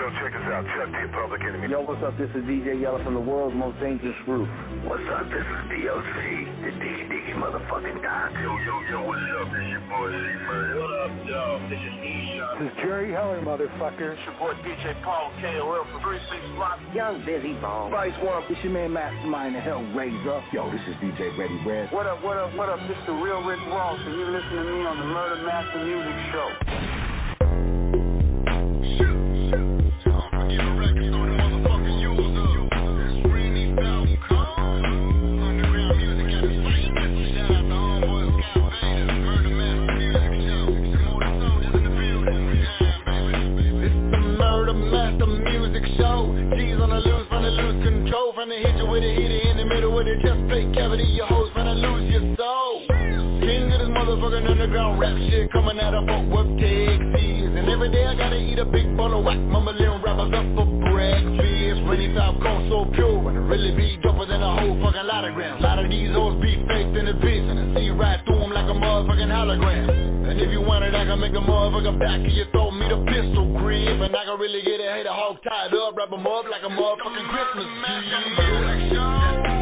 [0.00, 0.64] Yo, check us out.
[0.64, 1.68] Chuck D, Public Enemy.
[1.68, 2.16] Yo, what's up?
[2.16, 4.48] This is DJ Yella from the world's most dangerous group.
[4.88, 5.28] What's up?
[5.28, 6.16] This is DOC,
[6.64, 8.32] the Diggy Diggy motherfucking guy.
[8.40, 9.52] Yo, yo, yo, what's up?
[9.52, 10.72] This your boy C-Man.
[10.80, 11.44] What up, yo?
[11.68, 12.48] This is Esha.
[12.48, 14.16] This is Jerry Heller, motherfucker.
[14.16, 16.80] It's your boy DJ Paul KOL from 36 Block.
[16.96, 17.92] Young Bizzy Bone.
[17.92, 20.40] Vice One, it's your man Mastermind, the Hellraiser.
[20.56, 21.92] Yo, this is DJ Ready Red.
[21.92, 22.80] What up, what up, what up?
[22.88, 26.16] This the real Rick Ross, and you're listening to me on the Murder Master Music
[26.32, 27.09] Show.
[54.80, 57.52] Underground rap shit coming out of Fort Texas.
[57.56, 59.38] And every day I gotta eat a big bowl of whack.
[59.38, 61.80] Mumbling rappers up for breakfast.
[61.88, 63.28] Rainy top cold so pure.
[63.28, 65.60] And it really be doper than a whole fucking lot of grams.
[65.60, 67.50] A lot of these hoes be faked in the bitch.
[67.50, 70.30] And see right through them like a motherfucking hologram.
[70.30, 72.72] And if you want it, I can make a motherfucker back of your throat.
[72.72, 74.00] Me the pistol grip.
[74.00, 75.96] And I can really get a hater hog tied up.
[75.96, 79.59] Wrap 'em up like a motherfucking Christmas tree.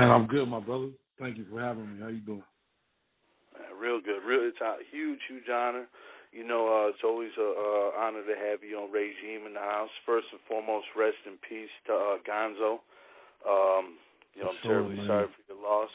[0.00, 0.88] Man, I'm good, my brother.
[1.20, 2.00] Thank you for having me.
[2.00, 2.42] How you doing?
[3.52, 4.24] Uh, real good.
[4.24, 5.84] Real, it's a huge, huge honor.
[6.32, 9.60] You know, uh, it's always a uh, honor to have you on Regime in the
[9.60, 9.90] house.
[10.06, 12.80] First and foremost, rest in peace to uh, Gonzoe.
[13.44, 14.00] Um,
[14.32, 15.06] you know, I'm Sure, terribly man.
[15.06, 15.92] sorry for your loss.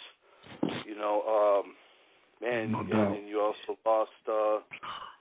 [0.85, 1.73] You know, um,
[2.45, 4.61] man, No and, and you also lost, uh,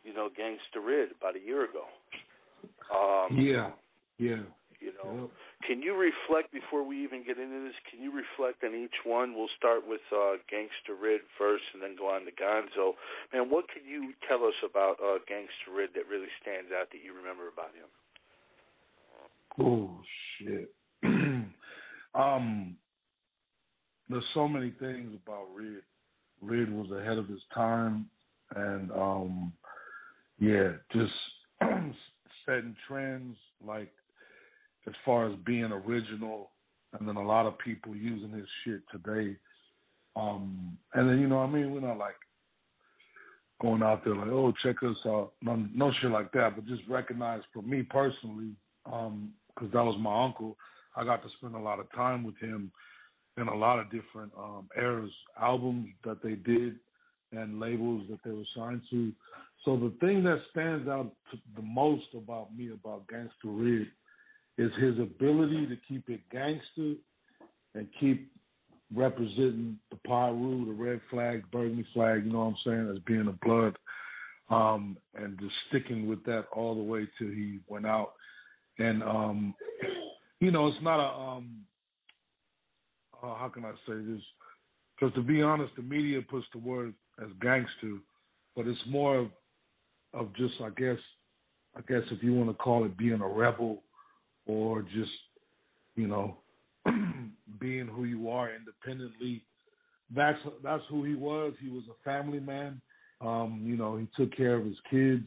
[0.04, 1.88] you know, Ganxsta Ridd about a year ago.
[2.92, 3.70] Um, Yeah,
[4.18, 4.44] yeah.
[4.78, 5.30] You know, Yep.
[5.66, 7.74] Can you reflect before we even get into this?
[7.90, 9.34] Can you reflect on each one?
[9.34, 12.92] We'll start with uh, Ganxsta Ridd first, and then go on to Gonzoe.
[13.32, 17.00] Man, what can you tell us about uh, Ganxsta Ridd that really stands out that
[17.02, 17.88] you remember about him?
[19.58, 19.90] Oh
[20.38, 20.74] shit.
[22.14, 22.76] um,
[24.10, 25.82] there's so many things about Red.
[26.42, 28.06] Red was ahead of his time,
[28.54, 29.52] and um,
[30.38, 31.12] yeah, just
[32.44, 33.36] setting trends
[33.66, 33.92] like
[34.86, 36.50] as far as being original,
[36.98, 39.36] and then a lot of people using his shit today.
[40.16, 42.14] Um, and then you know, what I mean, we're not like
[43.60, 46.82] going out there like, oh, check us out, no, no shit like that, but just
[46.88, 48.50] recognize for me personally,
[48.84, 50.56] because that was my uncle.
[50.96, 52.70] I got to spend a lot of time with him
[53.36, 56.76] in a lot of different um, eras, albums that they did,
[57.32, 59.12] and labels that they were signed to.
[59.64, 61.10] So the thing that stands out
[61.56, 63.86] the most about me about Gangster Red
[64.58, 66.94] is his ability to keep it gangster
[67.74, 68.30] and keep
[68.94, 73.28] representing the Pyru, the red flag, burgundy flag, you know what I'm saying, as being
[73.28, 73.76] a blood,
[74.50, 78.12] um, and just sticking with that all the way till he went out.
[78.78, 79.54] And um,
[80.40, 81.64] you know, it's not a um,
[83.24, 84.22] uh, how can I say this?
[84.94, 87.98] Because to be honest, the media puts the word as gangster,
[88.54, 89.28] but it's more of,
[90.12, 90.98] of just, I guess,
[91.76, 93.82] I guess if you want to call it being a rebel,
[94.46, 95.10] or just,
[95.96, 96.36] you know,
[97.60, 99.42] being who you are independently.
[100.14, 101.54] That's that's who he was.
[101.60, 102.80] He was a family man.
[103.20, 105.26] Um, you know, he took care of his kids,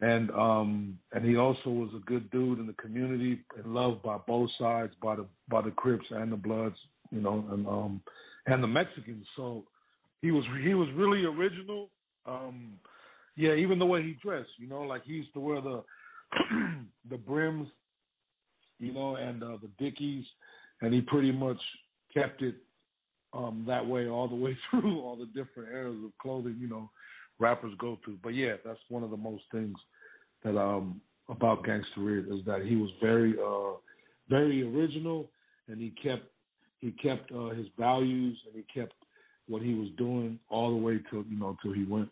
[0.00, 4.16] and um, and he also was a good dude in the community and loved by
[4.26, 6.76] both sides, by the by the Crips and the Bloods,
[7.10, 8.00] you know, and um,
[8.46, 9.26] and the Mexicans.
[9.36, 9.64] So
[10.22, 11.88] he was he was really original.
[12.26, 12.74] Um,
[13.36, 15.82] yeah, even the way he dressed, you know, like he used to wear the
[17.10, 17.68] the brims,
[18.80, 20.24] you know, and uh, the Dickies,
[20.80, 21.58] and he pretty much
[22.12, 22.56] kept it
[23.32, 26.90] um, that way all the way through all the different eras of clothing, you know,
[27.38, 28.18] rappers go through.
[28.22, 29.76] But yeah, that's one of the most things
[30.44, 33.78] that um about Gangsta Red is that he was very uh
[34.28, 35.28] very original
[35.68, 36.24] and he kept
[36.80, 38.94] he kept uh, his values and he kept
[39.48, 42.08] what he was doing all the way till you know till he went.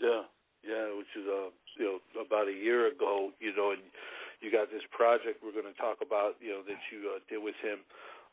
[0.00, 0.22] Yeah,
[0.66, 3.82] yeah, which is uh you know about a year ago, you know, and
[4.40, 7.42] you got this project we're going to talk about, you know, that you uh, did
[7.42, 7.82] with him.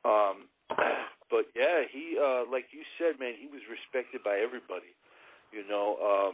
[0.06, 0.50] Um,
[1.34, 4.94] but yeah, he uh, like you said, man, he was respected by everybody.
[5.50, 6.34] You know, um,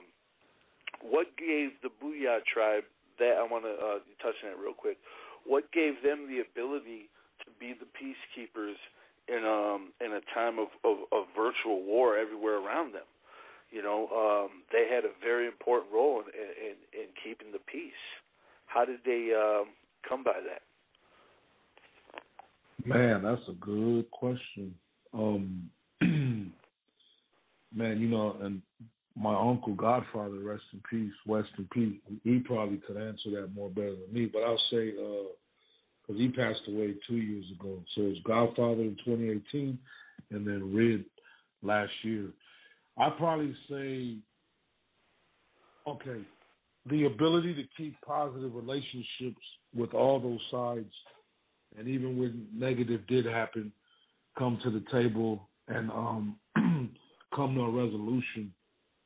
[1.00, 2.84] what gave the Boo-Yaa tribe
[3.20, 4.98] that I want to uh, touch on it real quick.
[5.46, 7.10] What gave them the ability
[7.46, 8.78] to be the peacekeepers
[9.30, 13.08] in um in a time of, of, of virtual war everywhere around them?
[13.72, 16.28] You know, um, they had a very important role in,
[16.60, 18.04] in, in keeping the peace.
[18.74, 19.66] How did they um,
[20.08, 20.62] come by that?
[22.88, 24.74] Man, that's a good question.
[25.14, 25.70] Um,
[26.02, 26.54] man,
[28.00, 28.62] you know, and
[29.16, 32.00] my uncle Godfather, rest in peace, rest in peace.
[32.24, 36.30] He probably could answer that more better than me, but I'll say because uh, he
[36.30, 37.80] passed away two years ago.
[37.96, 39.78] So it's Godfather in 2018,
[40.32, 41.04] and then Red
[41.62, 42.30] last year.
[42.98, 44.16] I probably say,
[45.88, 46.22] okay,
[46.90, 49.42] the ability to keep positive relationships
[49.76, 50.92] with all those sides,
[51.78, 53.72] and even when negative did happen,
[54.38, 56.36] come to the table and um,
[57.36, 58.54] come to a resolution,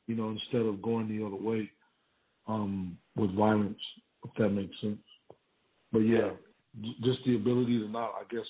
[0.07, 1.69] you know, instead of going the other way
[2.47, 3.79] um, with violence,
[4.23, 4.97] if that makes sense.
[5.91, 6.29] But yeah,
[7.03, 8.45] just the ability to not, I guess,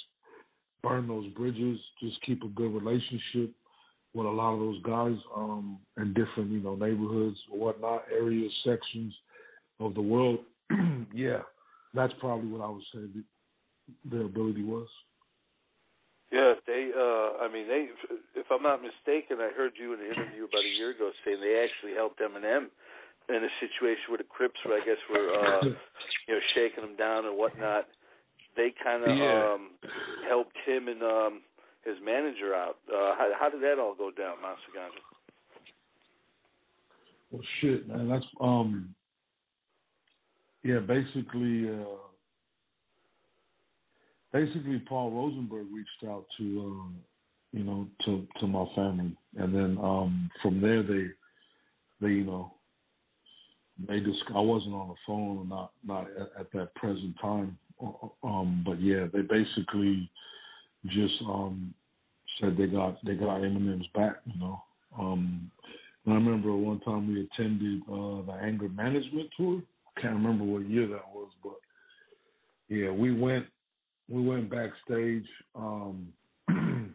[0.83, 3.51] burn those bridges, just keep a good relationship
[4.15, 8.51] with a lot of those guys um, in different, you know, neighborhoods or whatnot, areas,
[8.63, 9.13] sections
[9.81, 10.39] of the world.
[11.13, 11.41] yeah,
[11.93, 13.23] that's probably what I would say the,
[14.09, 14.87] their ability was.
[16.31, 16.91] Yeah, they.
[16.95, 17.89] uh I mean, they.
[18.35, 21.37] If I'm not mistaken, I heard you in an interview about a year ago saying
[21.39, 22.67] they actually helped Eminem
[23.29, 25.63] in a situation where the Crips, were, I guess, were uh,
[26.27, 27.85] you know shaking him down and whatnot.
[28.55, 29.53] They kind of Yeah.
[29.53, 29.69] um
[30.27, 31.41] helped him and um
[31.85, 32.77] his manager out.
[32.91, 35.05] Uh How, how did that all go down, Monsta Ganjah?
[37.31, 38.07] Well, shit, man.
[38.07, 38.95] That's um,
[40.63, 40.79] yeah.
[40.79, 41.97] Basically, uh,
[44.31, 46.95] basically, Paul Rosenberg reached out to, um,
[47.51, 51.07] you know, to to my family, and then um, from there they,
[51.99, 52.53] they, you know,
[53.87, 54.23] they just.
[54.33, 57.57] I wasn't on the phone, or not not at, at that present time.
[57.83, 60.09] uh, Um, but yeah, they basically
[60.89, 61.73] just um
[62.39, 64.61] said they got they got Eminem's back, you know.
[64.97, 65.51] Um,
[66.07, 69.61] I remember one time we attended uh, the anger management tour.
[69.97, 71.55] I can't remember what year that was, but
[72.69, 73.45] yeah, we went
[74.09, 76.07] we went backstage, um,
[76.49, 76.93] um,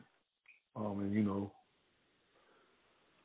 [0.76, 1.50] and you know,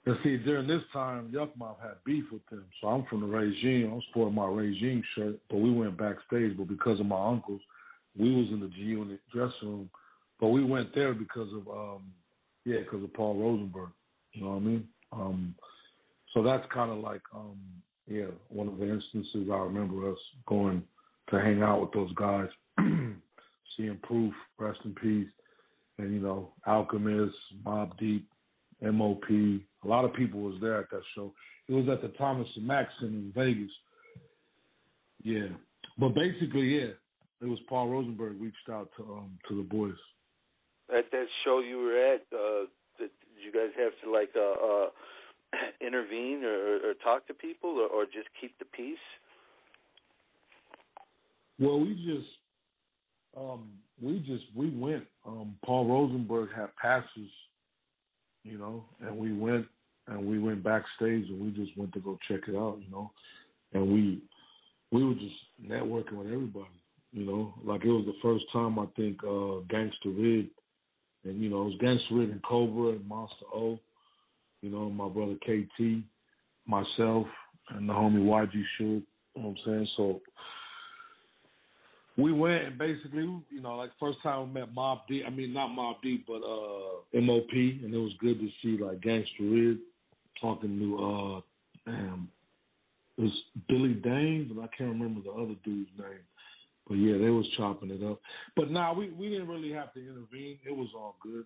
[0.06, 1.51] and see during this time, Yuk
[1.81, 2.65] had beef with them.
[2.81, 3.91] So I'm from the regime.
[3.94, 6.57] I'm sporting my regime shirt, but we went backstage.
[6.57, 7.62] But because of my uncles,
[8.17, 9.89] we was in the G Unit dressing room,
[10.40, 12.04] but we went there because of um,
[12.66, 13.90] yeah, because of Paul Rosenberg.
[14.34, 14.88] You know what I mean?
[15.12, 15.56] Um,
[16.34, 17.58] so that's kind of like, um,
[18.08, 20.18] yeah, one of the instances I remember us
[20.48, 20.84] going
[21.30, 22.50] to hang out with those guys,
[23.78, 25.30] seeing Proof, rest in peace,
[25.98, 27.36] and you know, Alchemist,
[27.66, 28.27] Mobb Deep,
[28.82, 29.30] MOP.
[29.30, 31.34] A lot of people was there at that show.
[31.70, 33.72] It was at the Thomas and Center in Vegas.
[35.24, 35.48] Yeah,
[35.98, 36.92] but basically, yeah,
[37.42, 39.96] it was Paul Rosenberg reached out to um to the boys.
[40.89, 42.65] At that show you were at, uh,
[43.00, 43.12] did
[43.44, 44.89] you guys have to like uh, uh
[45.86, 48.98] intervene or, or talk to people or, or just keep the peace?
[51.60, 52.27] Well, we just
[53.38, 53.70] um
[54.01, 55.06] we just we went.
[55.25, 57.30] Um Paul Rosenberg had passes,
[58.44, 59.65] you know, and we went
[60.08, 63.12] and we went backstage and we just went to go check it out, you know.
[63.74, 64.22] And we
[64.92, 66.68] we were just networking with everybody,
[67.12, 67.54] you know.
[67.63, 70.50] Like it was the first time I think uh Gangster Red
[71.25, 73.79] and you know, it was Gangster Red and Kobra and Monsta O,
[74.62, 76.03] you know, my brother KT,
[76.67, 77.27] myself,
[77.70, 79.03] and the homie YG Shug, you
[79.36, 79.88] know what I'm saying?
[79.98, 80.22] So
[82.17, 85.24] we went and basically, you know, like first time we met Mob D.
[85.25, 89.01] I mean, not Mob D, but uh, MOP, and it was good to see like
[89.01, 89.77] Gangster Red
[90.39, 91.41] talking to uh,
[91.86, 92.29] damn,
[93.17, 93.34] it was
[93.67, 96.20] Billy Danze, and I can't remember the other dude's name.
[96.88, 98.20] But yeah, they was chopping it up.
[98.56, 100.60] But nah, we we didn't really have to intervene.
[100.68, 101.46] It was all good.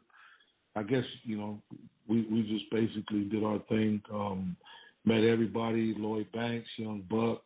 [0.75, 1.61] I guess you know
[2.07, 4.01] we we just basically did our thing.
[4.13, 4.55] Um,
[5.05, 7.41] met everybody: Lloyd Banks, Young Buck,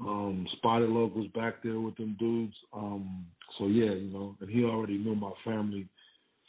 [0.00, 2.56] Um, Spotted Locals back there with them dudes.
[2.72, 3.26] Um,
[3.58, 5.88] so yeah, you know, and he already knew my family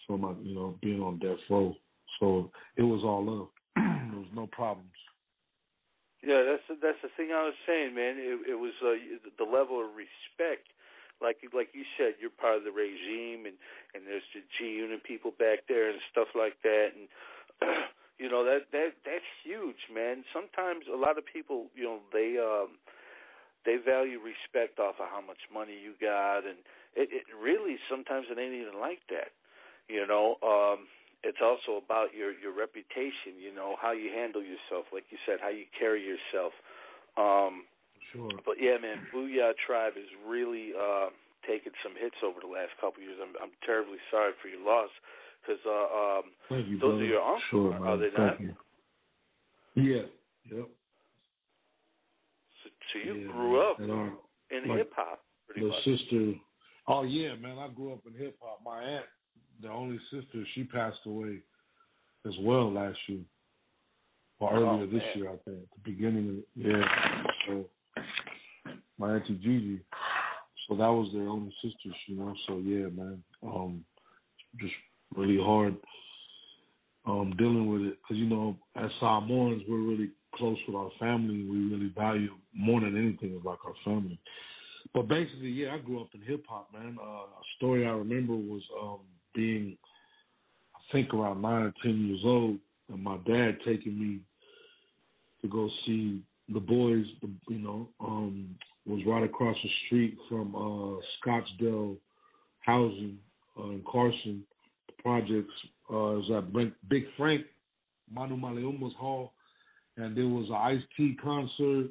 [0.08, 1.76] from my, you know, being on death row.
[2.20, 3.48] So it was all love.
[3.76, 4.90] there was no problems.
[6.24, 8.16] Yeah, that's that's the thing I was saying, man.
[8.16, 8.96] It, it was uh,
[9.38, 10.72] the level of respect.
[11.22, 13.60] Like like you said, you're part of the regime, and
[13.94, 17.12] and there's the G Unit people back there and stuff like that, and
[18.24, 20.24] you know that that that's huge, man.
[20.32, 22.80] Sometimes a lot of people, you know, they um
[23.66, 26.60] they value respect off of how much money you got, and
[26.96, 29.36] it, it really sometimes it ain't even like that.
[29.92, 30.88] You know, um,
[31.24, 33.40] it's also about your your reputation.
[33.40, 36.52] You know how you handle yourself, like you said, how you carry yourself.
[37.16, 37.64] Um,
[38.12, 38.32] sure.
[38.46, 41.10] But yeah, man, Boo-Yaa Tribe is really uh,
[41.48, 43.20] taken some hits over the last couple of years.
[43.24, 44.92] I'm I'm terribly sorry for your loss
[45.42, 46.26] because uh, um,
[46.68, 47.04] you, those brother.
[47.04, 48.42] are your uncles, sure, are they Thank not?
[48.42, 48.54] You.
[49.76, 50.06] Yeah.
[50.52, 50.68] Yep.
[52.64, 53.70] So, so you yeah, grew man.
[53.72, 54.12] up and our,
[54.52, 55.84] in hip hop, pretty the much.
[55.84, 56.34] sister.
[56.88, 57.58] Oh yeah, man.
[57.58, 58.60] I grew up in hip hop.
[58.64, 59.06] My aunt,
[59.64, 61.40] the only sister, she passed away
[62.28, 63.22] as well last year,
[64.40, 65.60] or earlier Oh, this year, I think.
[65.76, 67.24] The beginning of yeah.
[67.48, 67.66] So
[68.98, 69.80] my auntie Gigi.
[70.68, 72.34] So that was their only sisters, you know.
[72.48, 73.24] So yeah, man.
[73.42, 73.84] Um,
[74.60, 74.74] just
[75.16, 75.76] really hard
[77.06, 81.46] um dealing with it because you know as Samoans we're really close with our family.
[81.46, 84.20] We really value more than anything is like our family.
[84.94, 86.98] But basically, yeah, I grew up in hip hop, man.
[87.02, 89.00] Uh, a story I remember was um
[89.34, 89.78] being,
[90.76, 92.58] I think around nine or ten years old,
[92.92, 94.20] and my dad taking me
[95.42, 96.22] to go see
[96.54, 97.06] the boys.
[97.50, 101.96] You know, um, was right across the street from uh Scottsdale
[102.60, 103.18] housing
[103.60, 104.44] uh, in Carson.
[104.88, 105.54] The projects
[105.92, 106.54] uh, is at
[106.90, 107.44] Big- Frank
[108.14, 109.34] Manu Maleuma's hall,
[109.98, 111.88] and there was an Ice T concert,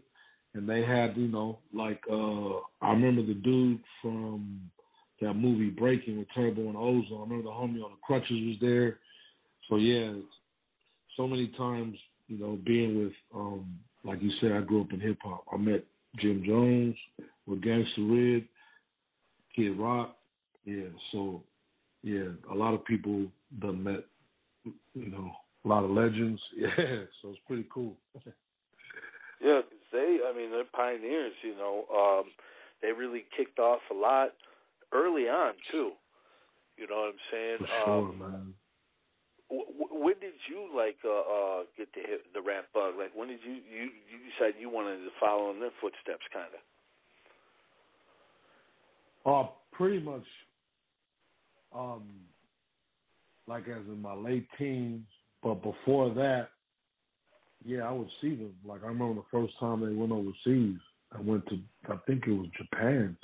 [0.55, 4.71] and they had you know like uh I remember the dude from
[5.23, 7.19] that movie Breaking with Turbo and Ozone.
[7.19, 8.99] I remember the homie on the crutches was there.
[9.69, 10.13] So yeah,
[11.17, 11.97] so many times
[12.29, 15.45] you know being with um like you said, I grew up in hip hop.
[15.53, 15.85] I met
[16.19, 16.97] Jim Jones
[17.47, 18.49] with Gangsta Red,
[19.55, 20.17] Kid Rock.
[20.65, 21.43] Yeah, so
[22.03, 23.27] yeah, a lot of people
[23.61, 24.05] done met,
[24.65, 25.31] you know,
[25.65, 26.41] a lot of legends.
[26.57, 27.97] Yeah, so it's pretty cool.
[29.41, 29.61] Yeah,
[29.93, 31.33] they, I mean, they're pioneers.
[31.43, 32.31] You know, um,
[32.81, 34.31] they really kicked off a lot
[34.93, 35.93] early on too.
[36.77, 37.59] You know what I'm saying?
[37.85, 38.55] Sure, um, man.
[39.51, 42.95] w- when did you like uh, uh, get the hit, the rap bug?
[42.99, 46.49] Like, when did you you you decide you wanted to follow in their footsteps, kind
[46.55, 46.61] of?
[49.25, 50.25] Uh, pretty much,
[51.75, 52.03] um,
[53.47, 55.07] like as in my late teens,
[55.43, 56.49] but before that,
[57.65, 58.55] yeah, I would see them.
[58.65, 60.81] Like I remember the first time they went overseas.
[61.17, 61.59] I went to,
[61.89, 63.17] I think it was Japan.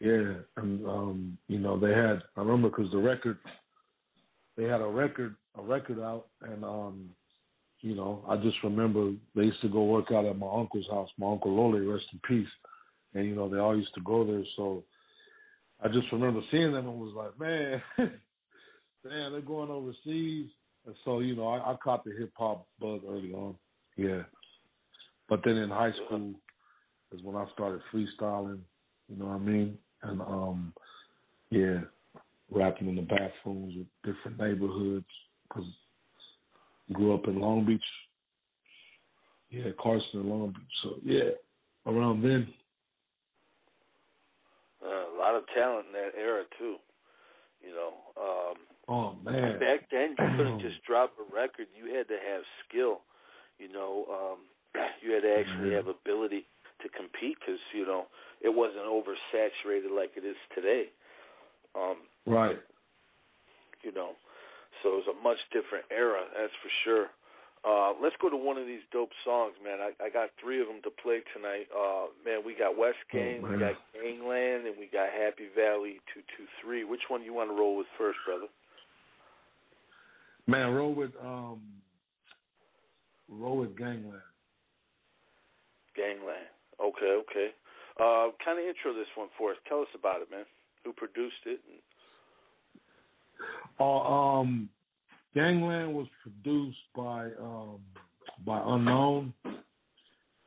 [0.00, 2.22] Yeah, and um, you know they had.
[2.36, 3.38] I remember because the record,
[4.56, 7.10] they had a record, a record out, and um,
[7.84, 11.10] you know, I just remember they used to go work out at my uncle's house.
[11.18, 12.48] My uncle Lole, rest in peace.
[13.12, 14.42] And you know, they all used to go there.
[14.56, 14.84] So
[15.82, 17.82] I just remember seeing them and was like, man,
[19.04, 20.48] man, they're going overseas.
[20.86, 23.54] And so you know, I, I caught the hip hop bug early on.
[23.98, 24.22] Yeah,
[25.28, 26.32] but then in high school
[27.12, 28.60] is when I started freestyling.
[29.08, 29.76] You know what I mean?
[30.04, 30.72] And um,
[31.50, 31.80] yeah,
[32.50, 35.06] rapping in the bathrooms with different neighborhoods
[35.48, 35.64] because
[36.92, 37.82] grew up in Long Beach.
[39.50, 40.76] Yeah, Carson and Long Beach.
[40.82, 41.30] So yeah,
[41.86, 42.48] around then.
[44.84, 46.76] Uh, a lot of talent in that era too.
[47.64, 48.56] You know, um,
[48.86, 49.58] Oh man.
[49.58, 51.66] back then you couldn't just drop a record.
[51.72, 53.00] You had to have skill.
[53.58, 54.38] You know, um,
[55.02, 55.76] you had to actually Yeah.
[55.76, 56.44] have ability
[56.82, 58.06] to compete because you know
[58.44, 60.92] it wasn't oversaturated like it is today.
[61.74, 61.96] Um,
[62.26, 62.60] Right.
[63.82, 64.12] you know.
[64.82, 67.06] So it was a much different era, that's for sure.
[67.64, 69.80] Uh, let's go to one of these dope songs, man.
[69.80, 71.66] I, I got three of them to play tonight.
[71.72, 76.84] Uh, man, we got West Gang, we got Gangland, and we got Happy Valley 223.
[76.84, 78.52] Which one you want to roll with first, brother?
[80.46, 81.60] Man, roll with um
[83.30, 84.20] roll with Gangland.
[85.96, 86.52] Gangland.
[86.78, 87.48] Okay, okay.
[88.00, 89.56] Uh, kind of intro this one for us.
[89.68, 90.44] Tell us about it, man.
[90.84, 91.60] Who produced it?
[91.68, 91.80] And,
[93.78, 94.68] Uh, um
[95.34, 97.80] Gangland was produced by um
[98.44, 99.34] by Unknown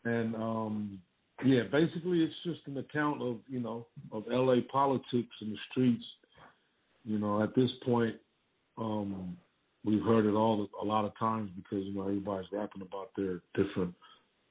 [0.06, 1.02] and um
[1.46, 6.04] yeah, basically it's just an account of, you know, of LA politics in the streets.
[7.06, 8.16] You know, at this point,
[8.78, 9.38] um
[9.84, 13.42] we've heard it all a lot of times because, you know, everybody's rapping about their
[13.56, 13.94] different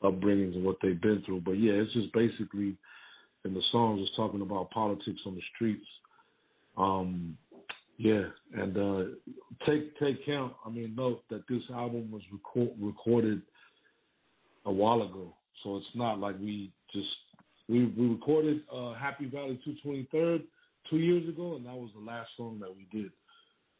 [0.02, 1.40] upbringings and what they've been through.
[1.40, 2.76] But yeah, it's just basically
[3.44, 5.86] in the songs it's talking about politics on the streets.
[6.76, 7.36] Um,
[7.98, 8.24] yeah,
[8.54, 9.04] and uh,
[9.64, 10.52] take take count.
[10.64, 13.40] I mean, note that this album was record, recorded
[14.66, 17.08] a while ago, so it's not like we just
[17.68, 20.42] we we recorded uh, Happy Valley 223rd
[20.90, 23.10] two years ago, and that was the last song that we did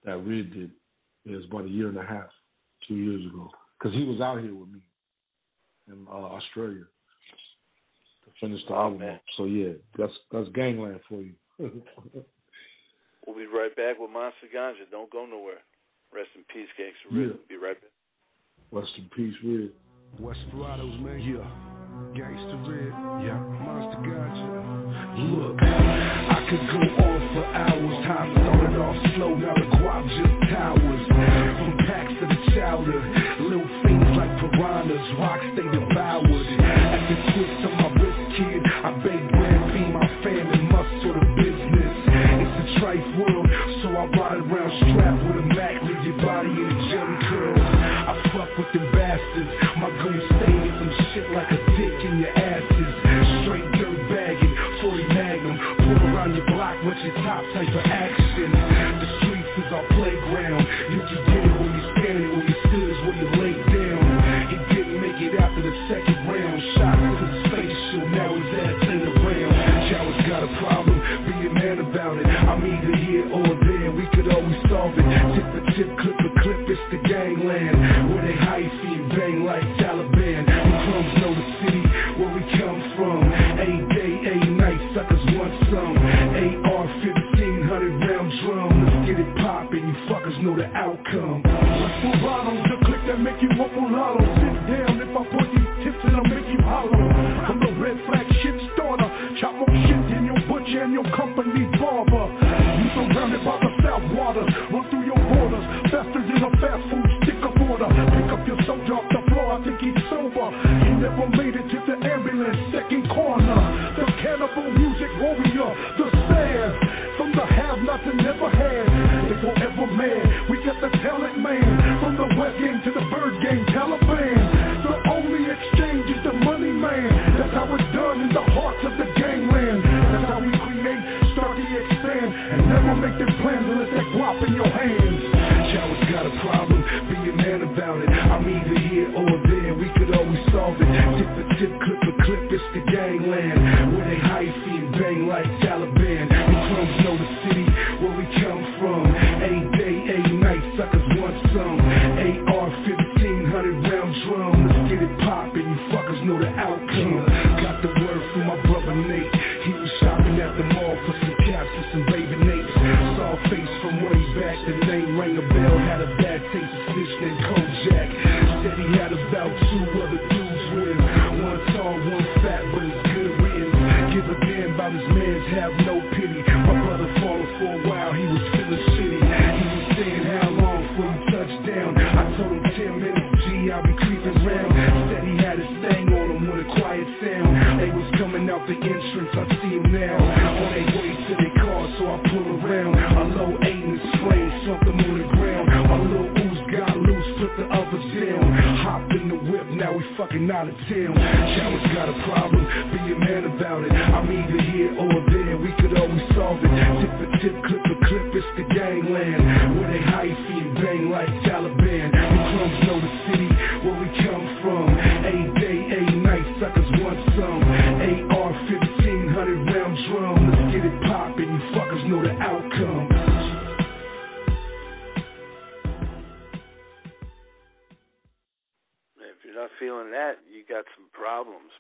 [0.05, 0.71] that Red did.
[1.27, 2.31] It was about a year and a half,
[2.89, 4.81] two years ago, because he was out here with me
[5.89, 6.85] in uh, Australia
[8.25, 9.15] to finish the Oh, album man.
[9.17, 9.23] up.
[9.37, 11.35] So yeah, that's that's gangland for you.
[13.27, 14.87] We'll be right back with Monsta Ganjah.
[14.89, 15.59] Don't go nowhere.
[16.15, 17.27] Rest in peace, Gangsta Yeah.
[17.35, 17.49] Red.
[17.49, 17.91] Be right back.
[18.71, 19.73] Rest in peace, Red.
[20.15, 21.19] Desperados, man.
[21.19, 21.43] Yeah.
[22.15, 22.93] Gangsta Red.
[23.27, 23.43] Yeah.
[23.67, 24.47] Monster Gotcha.
[25.27, 28.07] Look, I could go on for hours.
[28.07, 30.36] Time started off slow, now the guap just
[34.53, 36.49] piranhas, rocks they devoured.
[36.61, 37.86] At the twist of my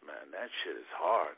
[0.04, 0.28] man.
[0.32, 1.36] That shit is hard.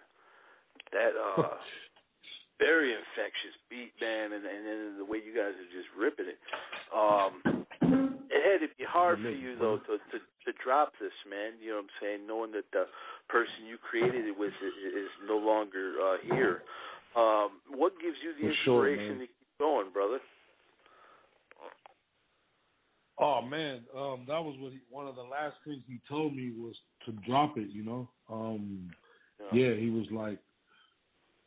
[0.93, 1.57] That uh
[2.59, 6.41] very infectious beat, man, and and then the way you guys are just ripping it.
[6.91, 7.67] Um
[8.29, 11.61] it had to be hard for you though to to to drop this, man.
[11.61, 12.21] You know what I'm saying?
[12.27, 12.87] Knowing that the
[13.29, 16.63] person you created it with is, is no longer uh here.
[17.17, 19.27] Um what gives you the For inspiration man.
[19.27, 20.19] to keep going, brother?
[23.21, 26.53] Oh man, um, that was what he, one of the last things he told me
[26.57, 26.75] was
[27.07, 27.69] to drop it.
[27.71, 28.91] You know, um,
[29.53, 30.39] yeah, he was like,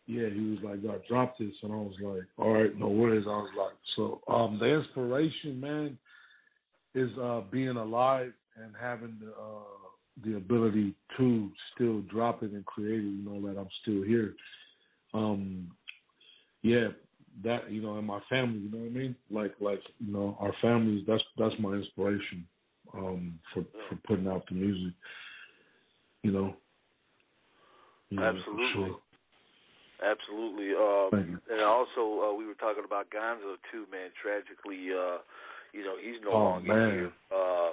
[0.06, 3.26] yeah, he was like, I drop this," and I was like, "All right, no worries."
[3.26, 5.98] I was like, so um, the inspiration, man,
[6.94, 12.66] is uh, being alive and having the uh, the ability to still drop it and
[12.66, 14.34] create it, you know, that I'm still here.
[15.14, 15.72] Um,
[16.64, 16.90] yeah,
[17.44, 19.16] that you know, and my family, you know what I mean?
[19.30, 21.04] Like, like you know, our families.
[21.08, 22.46] That's that's my inspiration
[22.94, 24.94] um, for for putting out the music.
[26.24, 26.54] You know.
[28.10, 28.72] You know Absolutely.
[28.74, 29.00] Sure.
[30.02, 30.74] Absolutely.
[30.74, 34.10] Um, and also, uh, we were talking about Gonzoe too, man.
[34.22, 35.22] Tragically, uh,
[35.74, 36.92] you know, he's no oh, longer man.
[36.92, 37.12] here.
[37.32, 37.72] Uh,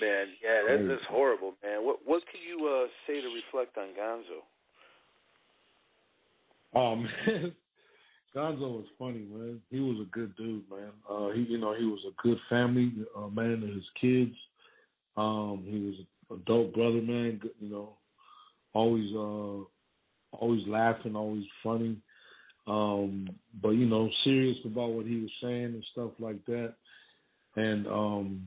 [0.00, 1.84] man, yeah, that's, that's horrible, man.
[1.84, 4.46] What what can you uh, say to reflect on Gonzoe?
[6.74, 7.52] Oh man,
[8.34, 9.60] Gonzoe was funny, man.
[9.70, 10.90] He was a good dude, man.
[11.10, 14.36] Uh, he, you know, he was a good family uh, man to his kids.
[15.16, 15.94] Um, he was
[16.38, 17.40] a dope brother, man.
[17.60, 17.92] You know,
[18.74, 21.96] always, uh, always laughing, always funny.
[22.66, 23.30] Um,
[23.62, 26.74] but you know, serious about what he was saying and stuff like that.
[27.56, 28.46] And um,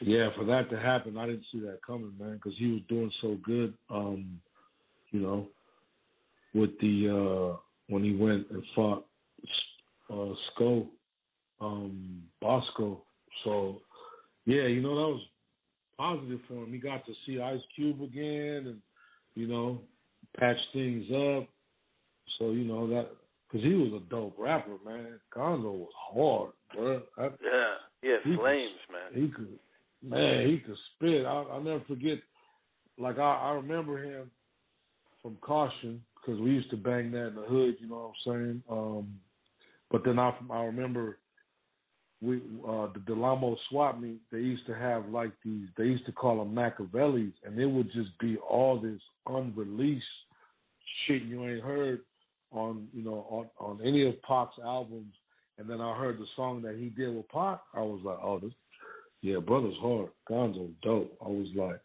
[0.00, 3.12] yeah, for that to happen, I didn't see that coming, man, because he was doing
[3.20, 3.74] so good.
[3.88, 4.40] Um,
[5.12, 5.46] you know,
[6.52, 7.56] with the uh,
[7.88, 9.06] when he went and fought
[10.10, 10.86] uh, Sko,
[11.60, 13.02] um, Bosco.
[13.44, 13.80] So
[14.46, 15.22] yeah, you know that was
[15.96, 16.72] positive for him.
[16.72, 18.78] He got to see Ice Cube again, and
[19.34, 19.80] you know,
[20.38, 21.48] patch things up.
[22.38, 23.10] So you know that
[23.46, 25.18] because he was a dope rapper, man.
[25.34, 27.02] Gonzoe was hard, bro.
[27.18, 29.22] I, yeah, yeah, flames, could, man.
[29.22, 29.58] He could,
[30.02, 31.26] man, he could spit.
[31.26, 32.18] I, I'll never forget.
[32.98, 34.30] Like I, I remember him
[35.22, 37.76] from Kausion because we used to bang that in the hood.
[37.80, 38.62] You know what I'm saying?
[38.70, 39.20] Um,
[39.90, 41.18] but then I, I remember
[42.22, 42.36] we
[42.68, 44.20] uh, the Del Amo swap meet.
[44.30, 45.68] They used to have like these.
[45.76, 50.04] They used to call them Makavelis, and it would just be all this unreleased
[51.06, 52.00] shit you ain't heard
[52.52, 55.14] on you know on on any of Pac's albums.
[55.58, 57.60] And then I heard the song that he did with Pac.
[57.74, 58.52] I was like, oh, this,
[59.20, 60.08] yeah, brother's hard.
[60.26, 61.14] Gonzoe dope.
[61.22, 61.80] I was like,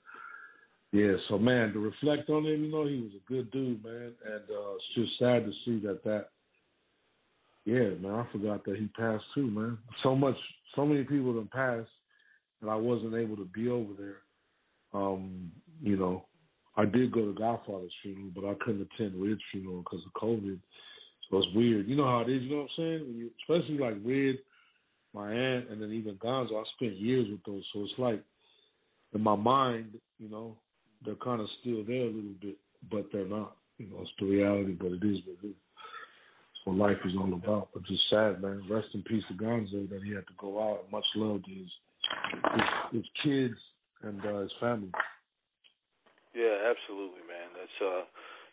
[0.93, 1.15] yeah.
[1.27, 4.43] So man, to reflect on him, you know, he was a good dude, man, and
[4.49, 6.29] uh, it's just sad to see that that
[7.65, 9.79] yeah, man, I forgot that he passed too, man.
[10.03, 10.35] So much,
[10.75, 11.89] so many people have passed,
[12.61, 14.17] and I wasn't able to be over there.
[14.93, 15.51] Um,
[15.81, 16.25] you know,
[16.77, 20.59] I did go to Godfather's funeral, but I couldn't attend Red's funeral because of COVID.
[21.29, 21.87] So it's weird.
[21.87, 22.43] You know how it is.
[22.43, 22.99] You know what I'm saying?
[23.07, 24.37] When you, especially like Red,
[25.15, 26.61] my aunt, and then even Gonzoe.
[26.61, 28.21] I spent years with those, so it's like
[29.13, 30.55] in my mind, you know,
[31.03, 32.57] they're kind of still there a little bit,
[32.91, 33.55] but they're not.
[33.79, 35.55] You know, it's the reality, but it is what it is
[36.65, 37.69] what life is all about.
[37.73, 38.61] But just sad, man.
[38.69, 40.91] Rest in peace to Gonzoe that he had to go out.
[40.91, 41.71] Much love to his
[42.53, 43.57] his, his kids
[44.01, 44.91] and uh, his family.
[46.35, 47.49] Yeah, absolutely, man.
[47.55, 48.03] That's uh,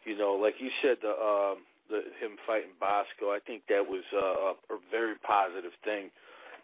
[0.05, 3.33] you know, like you said, the um, the him fighting Bosco.
[3.33, 6.11] I think that was uh, a very positive thing,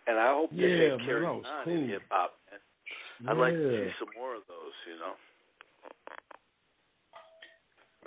[0.06, 1.74] and I hope that yeah, that carries on cool.
[1.74, 2.34] in hip hop.
[3.26, 3.40] I'd yeah.
[3.40, 4.76] like to see some more of those.
[4.86, 5.14] You know.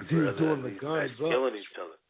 [0.10, 1.30] He was doing the guns up.
[1.30, 2.01] killing each other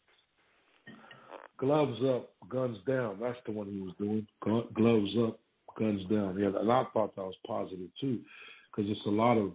[1.61, 3.19] gloves up, guns down.
[3.21, 4.27] That's the one he was doing.
[4.41, 5.39] Gloves up,
[5.77, 6.37] guns down.
[6.37, 8.19] Yeah, and I thought that was positive too,
[8.69, 9.51] because it's a lot of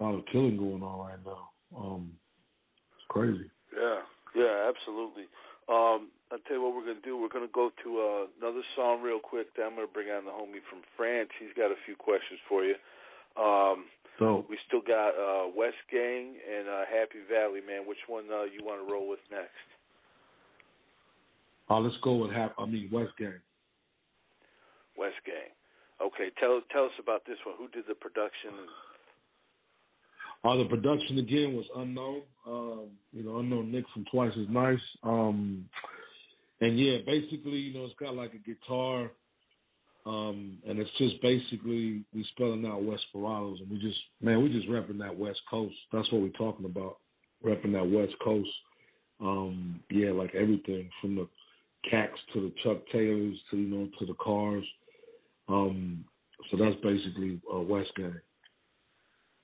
[0.00, 1.48] a lot of killing going on right now.
[1.78, 2.10] Um,
[2.96, 3.48] it's crazy.
[3.72, 4.00] Yeah,
[4.34, 5.30] yeah, absolutely.
[5.70, 7.16] Um, I'll tell you what we're gonna do.
[7.16, 9.54] We're gonna go to uh, another song real quick.
[9.56, 11.30] Then I'm gonna bring on the homie from France.
[11.38, 12.74] He's got a few questions for you.
[13.38, 13.86] Um,
[14.18, 17.86] so we still got uh, West Gang and uh, Happy Valley, man.
[17.86, 19.73] Which one uh, you want to roll with next?
[21.70, 22.52] Uh, let's go with half.
[22.58, 23.40] I mean West Gang.
[24.96, 25.52] West Gang.
[26.02, 27.56] Okay, tell tell us about this one.
[27.58, 28.50] Who did the production?
[30.44, 32.22] Uh, the production again was unknown.
[32.46, 34.78] Um, you know, unknown Nick from Twice as Nice.
[35.02, 35.64] Um,
[36.60, 39.10] and yeah, basically, you know, it's got like a guitar,
[40.04, 44.52] um, and it's just basically we spelling out West Wesperados, and we just man, we
[44.52, 45.74] just repping that West Coast.
[45.92, 46.98] That's what we're talking about,
[47.44, 48.50] repping that West Coast.
[49.20, 51.28] Um, yeah, like everything from the
[51.90, 54.64] Cacks to the Chuck Taylors to you know to the cars.
[55.48, 56.04] Um,
[56.50, 58.14] so that's basically uh, West Gang.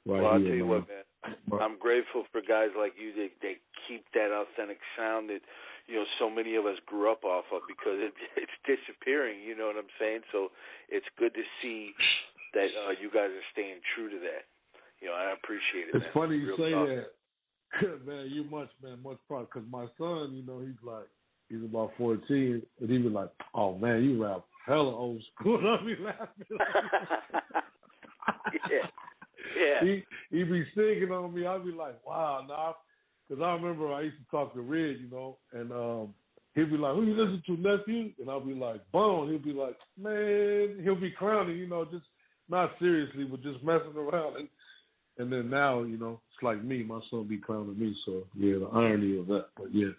[0.07, 0.69] Right well, I'll tell you man.
[0.69, 1.61] what, man.
[1.61, 5.41] I'm grateful for guys like you that they keep that authentic sound that
[5.87, 9.41] you know so many of us grew up off of because it, it's disappearing.
[9.45, 10.21] You know what I'm saying?
[10.33, 10.49] So
[10.89, 11.93] it's good to see
[12.55, 14.49] that uh, you guys are staying true to that.
[15.01, 15.97] You know, I appreciate it.
[15.97, 16.15] It's man.
[16.15, 16.89] funny you say tough.
[16.89, 18.29] that, man.
[18.31, 21.09] You much, man, much proud because my son, you know, he's like
[21.51, 25.77] He's about 14, and he was like, "Oh man, you rap hella old school." I
[25.85, 26.47] be laughing.
[28.71, 28.87] yeah,
[29.59, 29.81] yeah.
[29.83, 31.45] He he be singing on me.
[31.47, 32.75] I'd be like, "Wow, nah."
[33.29, 36.15] Because I remember I used to talk to Red, you know, and um,
[36.55, 39.53] he'd be like, "Who you listen to, nephew?" And I'll be like, "Bone." He'll be
[39.53, 42.07] like, "Man," he'll be crowning, you know, just
[42.49, 44.37] not seriously, but just messing around.
[44.37, 44.49] And
[45.19, 46.85] and then now, you know, it's like me.
[46.85, 47.97] My son be clowning me.
[48.07, 49.47] So yeah, the irony of that.
[49.57, 49.91] But yeah,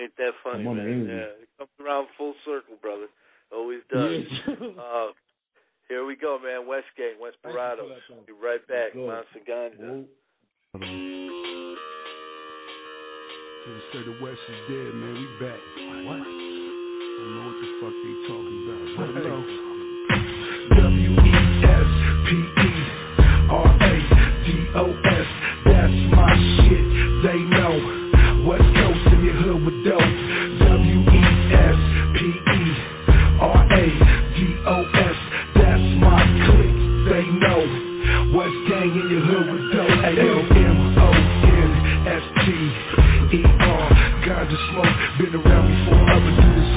[0.00, 1.06] Ain't that funny, I'm man?
[1.06, 1.12] the.
[1.12, 3.06] Yeah, it comes around full circle, brother.
[3.52, 4.22] Always does.
[4.78, 5.12] Uh,
[5.88, 6.66] here we go, man.
[6.68, 7.78] West Gang, West Thank Parado.
[7.78, 8.22] for that, though.
[8.26, 8.92] Be right back.
[8.92, 9.06] Good.
[9.08, 9.40] Monster
[13.64, 15.14] They say the West is dead, man.
[15.16, 15.60] We back.
[16.04, 16.20] What?
[16.20, 16.28] I
[17.18, 18.84] don't know what the fuck they talking about.
[18.98, 19.36] But no.
[20.82, 21.32] W E
[21.64, 21.90] S
[22.24, 22.70] P E
[23.50, 23.92] R A
[24.44, 25.07] D O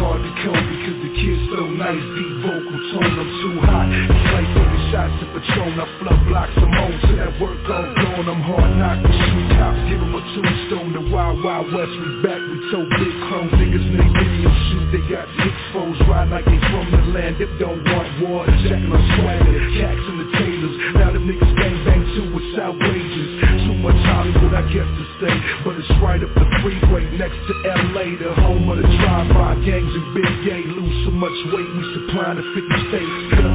[0.02, 2.06] hard to cope because the kid's so nice.
[2.18, 3.14] Deep vocal tone.
[3.22, 3.86] I'm too hot.
[3.86, 5.78] It's like taking shots of Patron.
[5.78, 6.96] I flood blocks of more.
[7.06, 8.26] So that work all gone.
[8.26, 9.82] I'm hard knock to shoot cops.
[9.86, 10.90] Give 'em a tombstone.
[10.98, 11.94] The wild, wild west.
[11.94, 12.42] We back.
[12.42, 13.86] We told big chrome niggas.
[13.94, 14.86] They video shoot.
[14.92, 15.98] They got six foes.
[16.10, 17.38] Ride like they from the land.
[17.38, 18.42] If don't want war.
[18.66, 19.54] Checking on swagger.
[19.78, 20.76] Cats and the tailors.
[20.98, 22.26] Now the niggas bang bang too.
[22.42, 23.31] It's outrageous.
[23.82, 25.34] Much Hollywood, I guess to say.
[25.66, 28.14] But it's right up the freeway next to LA.
[28.14, 30.62] The home of the drive-by gangs and big gay.
[30.70, 31.66] Lose so much weight.
[31.66, 33.51] We supplying the 50 states.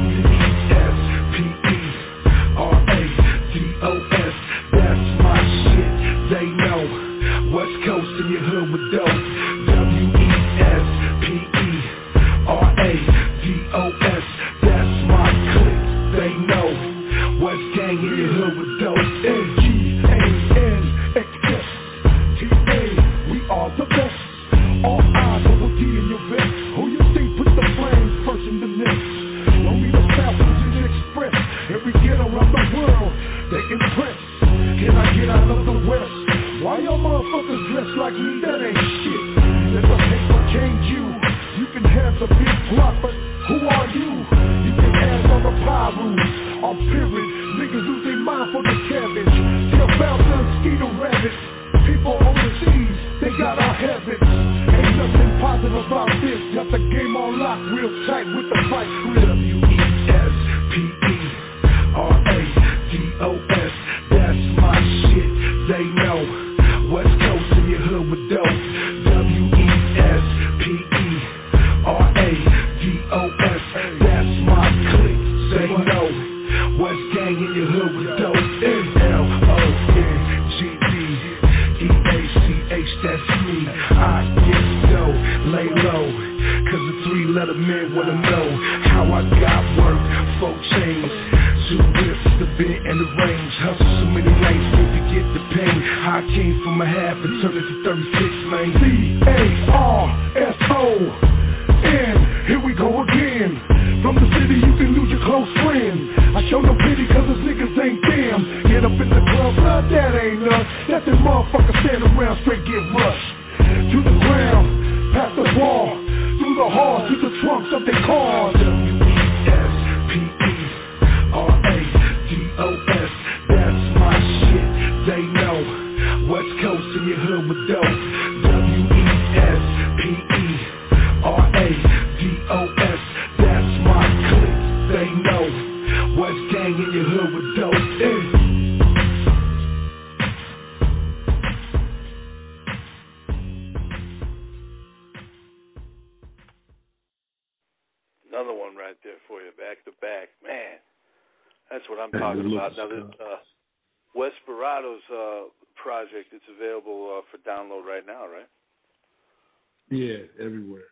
[159.89, 160.83] Yeah, everywhere.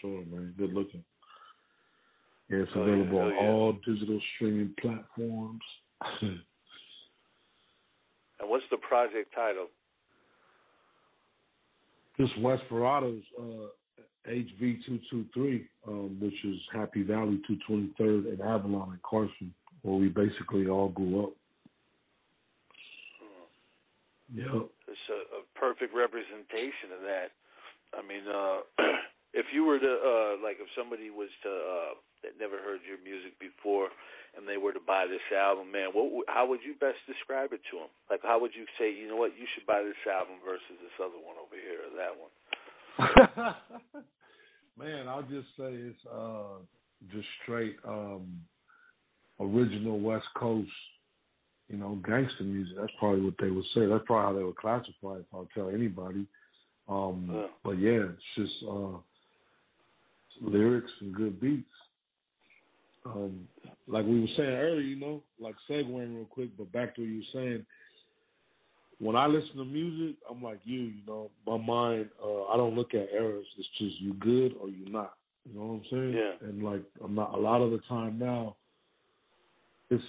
[0.00, 0.54] Sure, man.
[0.58, 1.04] Good looking.
[2.48, 3.48] Yeah, it's Oh, yeah, available on hell yeah.
[3.50, 5.62] all digital streaming platforms.
[8.40, 9.66] And what's the project title?
[12.18, 13.68] This Wesperado's uh,
[14.26, 19.52] HV223, um, which is Happy Valley 223rd and Avalon and Carson,
[19.82, 21.32] where we basically all grew up.
[24.34, 24.46] Yep.
[24.88, 27.32] It's a, a perfect representation of that.
[27.94, 28.62] I mean, uh,
[29.34, 33.00] if you were to uh, like, if somebody was to uh, that never heard your
[33.02, 33.88] music before,
[34.36, 37.62] and they were to buy this album, man, what how would you best describe it
[37.70, 37.92] to them?
[38.10, 40.94] Like, how would you say, you know what, you should buy this album versus this
[40.98, 42.32] other one over here or that one?
[44.78, 46.60] Man, I'll just say it's uh,
[47.12, 48.40] just straight um,
[49.38, 50.70] original West Coast,
[51.68, 52.76] you know, gangster music.
[52.78, 53.86] That's probably what they would say.
[53.86, 56.26] That's probably how they would classify it if I'll tell anybody.
[56.90, 57.46] Um, Yeah.
[57.64, 58.98] But yeah, it's just uh,
[60.42, 61.68] lyrics and good beats.
[63.06, 63.48] Um,
[63.86, 67.10] like we were saying earlier, you know, like segueing real quick, but back to what
[67.10, 67.66] you were saying.
[68.98, 72.74] When I listen to music, I'm like you, you know, my mind, uh, I don't
[72.74, 73.46] look at errors.
[73.56, 75.14] It's just you good or you not.
[75.48, 76.12] You know what I'm saying?
[76.12, 76.48] Yeah.
[76.48, 78.56] And like I'm not a lot of the time now,
[79.88, 80.04] it's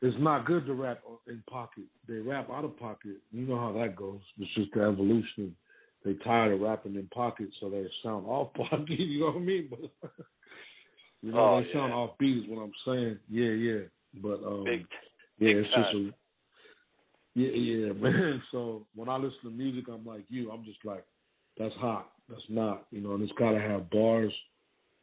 [0.00, 1.84] it's not good to rap in pocket.
[2.08, 3.16] They rap out of pocket.
[3.30, 4.20] You know how that goes.
[4.38, 5.54] It's just the evolution.
[6.04, 8.88] They tired of rapping in pockets, so they sound off pocket.
[8.88, 9.68] You know what I mean?
[9.70, 10.10] But
[11.22, 11.96] you know, Oh, they sound yeah.
[11.96, 13.18] off beat is what I'm saying.
[13.28, 13.80] Yeah, yeah.
[14.22, 14.86] But um, Big,
[15.38, 16.12] yeah, big it's just a
[17.34, 18.42] yeah, yeah, man.
[18.50, 20.50] So when I listen to music, I'm like you.
[20.50, 21.04] I'm just like,
[21.58, 22.10] that's hot.
[22.28, 22.86] That's not.
[22.90, 24.32] You know, and it's got to have bars.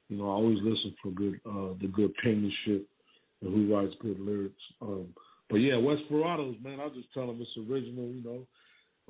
[0.10, 2.88] You know, I always listen for good, uh, the good penmanship
[3.41, 4.62] and who writes good lyrics.
[4.81, 5.07] Um,
[5.49, 6.79] but yeah, Wesperados, man.
[6.79, 8.07] I just tell them it's original.
[8.07, 8.47] You know,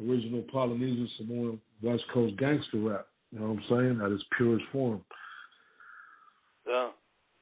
[0.02, 3.08] original Polynesian Samoan West Coast gangster rap.
[3.32, 4.02] You know what I'm saying?
[4.04, 5.04] At its purest form.
[6.68, 6.90] Yeah,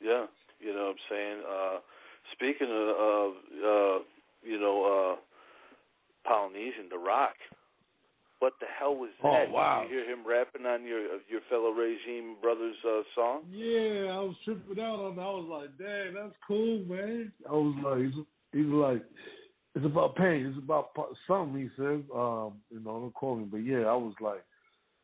[0.02, 0.26] yeah.
[0.60, 1.42] You know what I'm saying?
[1.50, 1.78] Uh,
[2.34, 4.04] speaking of, uh,
[4.44, 7.36] you know, uh, Polynesian, The Rock.
[8.40, 9.48] What the hell was that?
[9.50, 9.84] Oh, wow.
[9.84, 13.44] Did you hear him rapping on your your fellow regime brothers' uh, song?
[13.50, 15.22] Yeah, I was tripping out on that.
[15.22, 17.32] I was like, dang, that's cool, man.
[17.50, 19.04] I was like, he's, he's like,
[19.76, 20.46] it's about pain.
[20.46, 20.92] It's about
[21.28, 22.02] something, he says.
[22.14, 24.44] Um, you know, don't quote me, but yeah, I was like,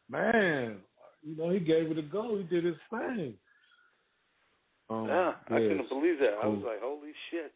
[0.09, 0.77] man,
[1.23, 2.37] you know, he gave it a go.
[2.37, 3.33] He did his thing.
[4.89, 6.35] Um, yeah, I couldn't believe that.
[6.41, 7.53] I was like, holy shit.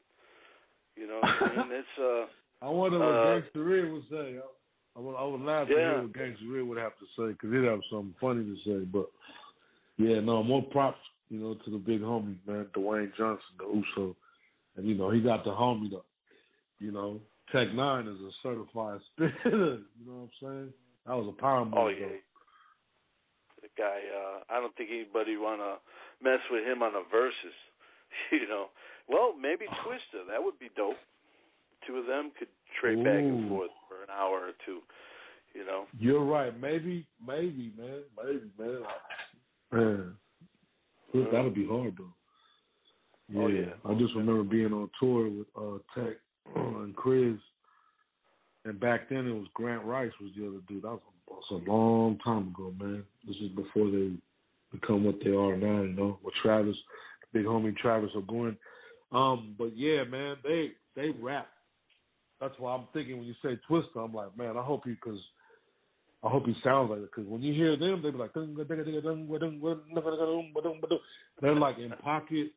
[0.95, 2.25] You know, I mean, it's uh,
[2.65, 4.38] I wonder what uh, Ganxsta Ridd would say.
[4.38, 7.34] I, I would, I would laugh to hear what Ganxsta Ridd would have to say
[7.34, 8.86] because he'd have something funny to say.
[8.86, 9.10] But
[9.97, 10.97] yeah, no, more props,
[11.30, 14.15] you know, to the big homie, man, Dwayne Johnson, the Uso.
[14.78, 16.04] And, you know, he got the homie, though.
[16.79, 17.19] You know,
[17.51, 19.79] Tech N9ne is a certified spitter.
[19.97, 20.73] you know what I'm saying?
[21.05, 21.73] That was a power move.
[21.77, 21.89] oh though.
[21.89, 22.17] yeah,
[23.61, 23.99] the guy.
[24.09, 25.75] Uh, I don't think anybody wanna
[26.21, 27.55] mess with him on the verses.
[28.31, 28.67] You know,
[29.09, 30.25] well, maybe Twista.
[30.29, 30.95] That would be dope.
[31.85, 32.47] Two of them could
[32.79, 34.79] trade back and forth for an hour or two.
[35.53, 35.85] You know.
[35.99, 36.57] You're right.
[36.59, 38.01] Maybe, maybe, man.
[38.23, 38.83] Maybe, man.
[39.71, 40.13] Man.
[41.13, 42.13] That'll be hard, though.
[43.29, 43.41] Yeah.
[43.41, 43.73] Oh, yeah.
[43.85, 46.17] I just remember being on tour with uh, Tech
[46.55, 47.39] and Krizz.
[48.65, 50.84] And back then it was Grant Rice was the other dude.
[50.84, 53.03] That was, that was a long time ago, man.
[53.27, 54.12] This is before they
[54.71, 56.75] become what they are now, you know, with Travis,
[57.31, 58.58] big homie Travis O'Guin.
[59.12, 61.47] Um, but yeah, man, they they rap.
[62.41, 65.19] That's why I'm thinking when you say Twista, I'm like, man, I hope he, because
[66.23, 67.10] I hope he sounds like it.
[67.15, 68.43] Because when you hear them, they be like, they're
[71.55, 72.51] like in pocket.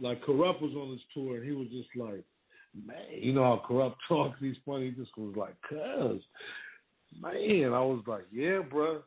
[0.00, 2.24] Like Kurupt was on this tour, and he was just like,
[2.84, 4.38] man, you know how Kurupt talks.
[4.40, 4.90] He's funny.
[4.90, 6.22] Just was like, cuz,
[7.20, 7.72] man.
[7.72, 9.02] I was like, yeah, bruh.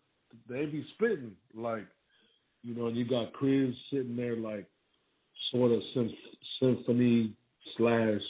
[0.48, 1.86] They be spitting like,
[2.64, 2.88] you know.
[2.88, 4.68] And you got Krizz sitting there like,
[5.52, 6.14] sort of sym-
[6.60, 7.34] symphony
[7.78, 8.22] slash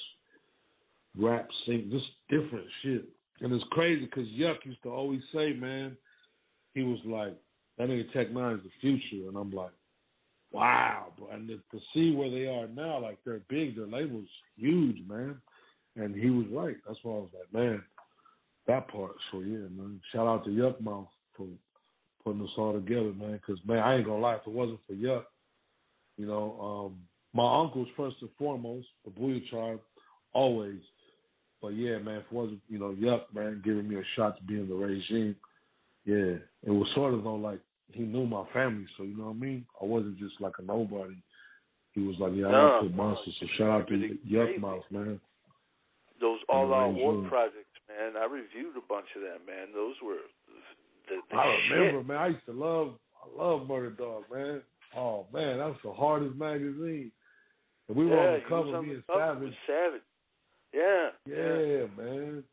[1.17, 3.05] rap sing, just different shit.
[3.41, 5.95] And it's crazy because Yuk used to always say, man,
[6.73, 7.35] he was like,
[7.77, 9.27] that nigga Tech N9ne is the future.
[9.27, 9.71] And I'm like,
[10.51, 11.29] wow, bro.
[11.29, 15.37] And to, to see where they are now, like they're big, their label's huge, man.
[15.95, 16.75] And he was right.
[16.87, 17.81] That's why I was like, man,
[18.67, 19.15] that part.
[19.31, 19.99] So yeah, man.
[20.11, 21.47] Shout out to Yukmouth for
[22.23, 23.33] putting us all together, man.
[23.33, 25.25] Because man, I ain't gonna lie, if it wasn't for Yuk,
[26.17, 26.99] you know, um,
[27.33, 29.79] my uncles first and foremost, the Boo-Yaa Tribe,
[30.33, 30.79] always.
[31.61, 34.43] But yeah, man, if it wasn't, you know, Yuk, man, giving me a shot to
[34.43, 35.35] be in the regime,
[36.05, 37.59] yeah, it was sort of though like
[37.91, 39.65] he knew my family, so you know what I mean.
[39.81, 41.15] I wasn't just like a nobody.
[41.93, 43.35] He was like, yeah, I to put monsters.
[43.39, 44.59] So shout out to Yuk.
[44.59, 45.19] Mouth, man.
[46.21, 48.13] Those all out war projects, man.
[48.21, 49.67] I reviewed a bunch of them, man.
[49.73, 50.17] Those were
[51.07, 52.07] the, the I remember, shit.
[52.07, 52.17] man.
[52.17, 54.61] I used to love, I love Murder Dog, man.
[54.95, 57.11] Oh man, that was the hardest magazine.
[57.87, 59.53] And we were on the he cover, was on me and cover Savage.
[59.65, 60.01] Savage.
[60.73, 62.43] Yeah, Yeah, man.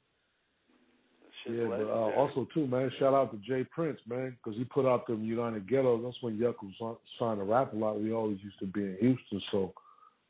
[1.48, 2.90] Yeah, but uh, also too, man.
[2.99, 6.03] Shout out to Jay Prince, man, because he put out them United Ghettos.
[6.05, 8.01] That's when Yuk was trying to rap a lot.
[8.01, 9.72] We always used to be in Houston, so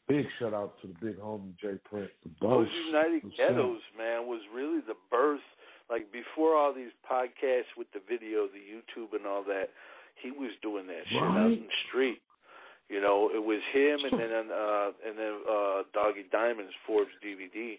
[0.09, 2.11] big shout out to the big homie Jay Prince.
[2.23, 2.69] The Those.
[2.87, 3.31] United the.
[3.37, 5.41] Ghettos, man, was really the birth.
[5.89, 9.71] Like before all these podcasts with the video, the YouTube, and all that,
[10.21, 12.21] he was doing that shit out in the street.
[12.89, 17.79] You know, it was him, and then uh, and then uh, Doggy Diamonds, Forbes DVD.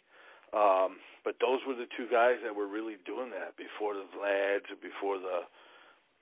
[0.53, 4.71] Um, but those were the two guys that were really doing that before the Vlads
[4.71, 5.47] or before the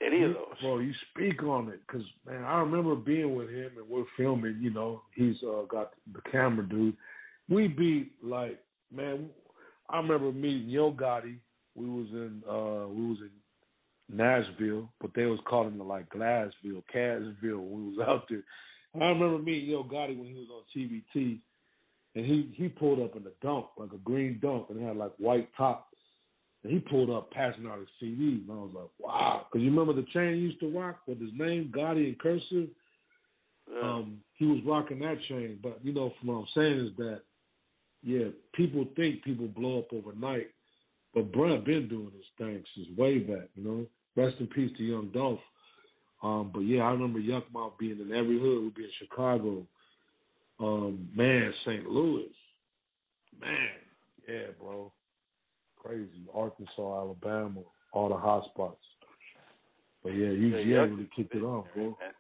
[0.05, 0.57] any of those.
[0.63, 4.57] Well, you speak on it because man, I remember being with him and we're filming.
[4.61, 6.97] You know, he's uh, got the camera dude.
[7.49, 8.59] We be like
[8.93, 9.29] man,
[9.89, 11.37] I remember meeting Yo Gotti.
[11.75, 16.83] We was in uh we was in Nashville, but they was calling it like Glassville,
[16.93, 18.43] Cadsville when we was out there.
[18.95, 21.39] I remember meeting Yo Gotti when he was on TBT,
[22.15, 24.97] and he he pulled up in a dunk, like a green dunk, and it had
[24.97, 25.89] like white top.
[26.63, 29.45] And he pulled up passing out his CD, and I was like, wow.
[29.45, 32.69] Because you remember the chain he used to rock with his name, Gotti in cursive?
[33.71, 33.81] Yeah.
[33.83, 35.59] Um, he was rocking that chain.
[35.61, 37.21] But, you know, from what I'm saying is that,
[38.01, 40.47] yeah, people think people blow up overnight.
[41.13, 43.85] But Brad been doing his thing since way back, you know.
[44.15, 45.39] Rest in peace to Young Dolph.
[46.23, 48.63] Um, but yeah, I remember Yuck Mouth being in every hood.
[48.63, 49.67] We'd be in Chicago.
[50.59, 51.85] Um, man, St.
[51.85, 52.31] Louis.
[53.39, 53.69] Man,
[54.27, 54.91] yeah, bro.
[55.77, 56.09] Crazy.
[56.33, 58.81] Arkansas, Alabama, all the hot spots.
[60.03, 61.97] But yeah, you Yeah, yeah, really kicked it off, bro.
[62.03, 62.13] And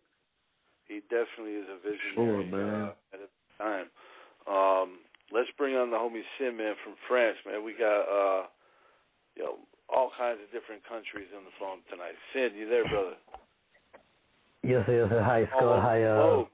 [0.87, 2.13] he definitely is a visionary.
[2.15, 2.81] Sure, visionary man.
[2.83, 3.87] uh, at a time.
[4.47, 4.99] Um,
[5.31, 7.63] let's bring on the homie Sim man from France, man.
[7.63, 8.45] We got uh,
[9.35, 9.55] you know
[9.89, 12.13] all kinds of different countries on the phone tonight.
[12.33, 13.15] Sid, you there, brother?
[14.63, 15.07] Yes, yes.
[15.11, 15.63] Hi, Scott.
[15.63, 16.49] Oh, hi, uh, oh.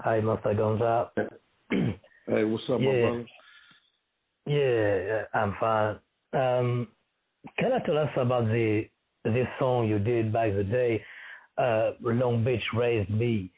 [0.00, 1.10] Hi, Master Gonza.
[2.26, 3.00] Hey, what's up, my Yeah.
[3.00, 3.26] brother?
[4.46, 5.98] yeah, I'm fine.
[6.32, 6.88] Um,
[7.58, 8.88] can I tell us about the
[9.24, 11.04] this song you did back the day,
[11.58, 13.52] uh, Long Beach Raised Me?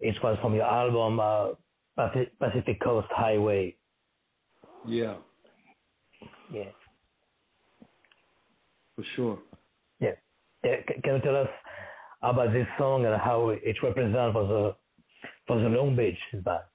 [0.00, 2.08] It was from your album uh,
[2.40, 3.76] Pacific Coast Highway.
[4.84, 5.18] Yeah,
[6.50, 6.70] Yeah.
[8.96, 9.38] for sure.
[10.00, 10.12] Yeah.
[10.64, 10.76] yeah.
[11.04, 11.48] Can you tell us
[12.22, 14.76] about this song and how it represents for the
[15.50, 16.18] for the Long Beach?
[16.32, 16.68] Is that?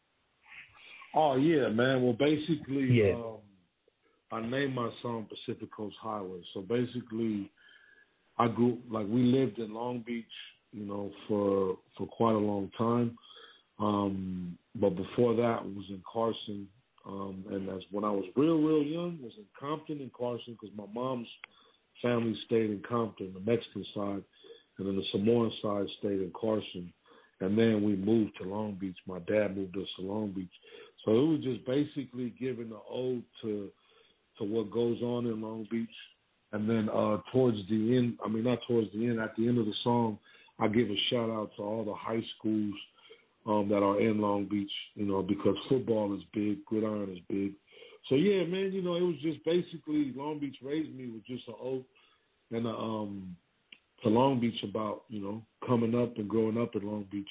[1.13, 2.03] Oh yeah, man.
[2.03, 3.13] Well, basically, Yeah.
[3.13, 3.37] um,
[4.31, 6.41] I named my song Pacific Coast Highway.
[6.53, 7.49] So basically,
[8.37, 10.25] I grew like we lived in Long Beach,
[10.73, 13.17] you know, for for quite a long time.
[13.79, 16.67] Um, but before that, I was in Carson,
[17.05, 19.19] um, and that's when I was real, real young.
[19.21, 21.27] Was in Compton and Carson because my mom's
[22.01, 24.23] family stayed in Compton, the Mexican side,
[24.77, 26.91] and then the Samoan side stayed in Carson.
[27.41, 28.97] And then we moved to Long Beach.
[29.07, 30.47] My dad moved us to Long Beach.
[31.03, 33.69] So it was just basically giving the ode to
[34.37, 35.87] to what goes on in Long Beach.
[36.51, 39.57] And then uh towards the end, I mean not towards the end, at the end
[39.57, 40.17] of the song,
[40.59, 42.73] I give a shout out to all the high schools
[43.45, 47.53] um that are in Long Beach, you know, because football is big, gridiron is big.
[48.09, 51.47] So yeah, man, you know, it was just basically Long Beach raised me with just
[51.47, 51.85] an ode
[52.51, 53.35] and a, um
[54.03, 57.27] to Long Beach about, you know, coming up and growing up in Long Beach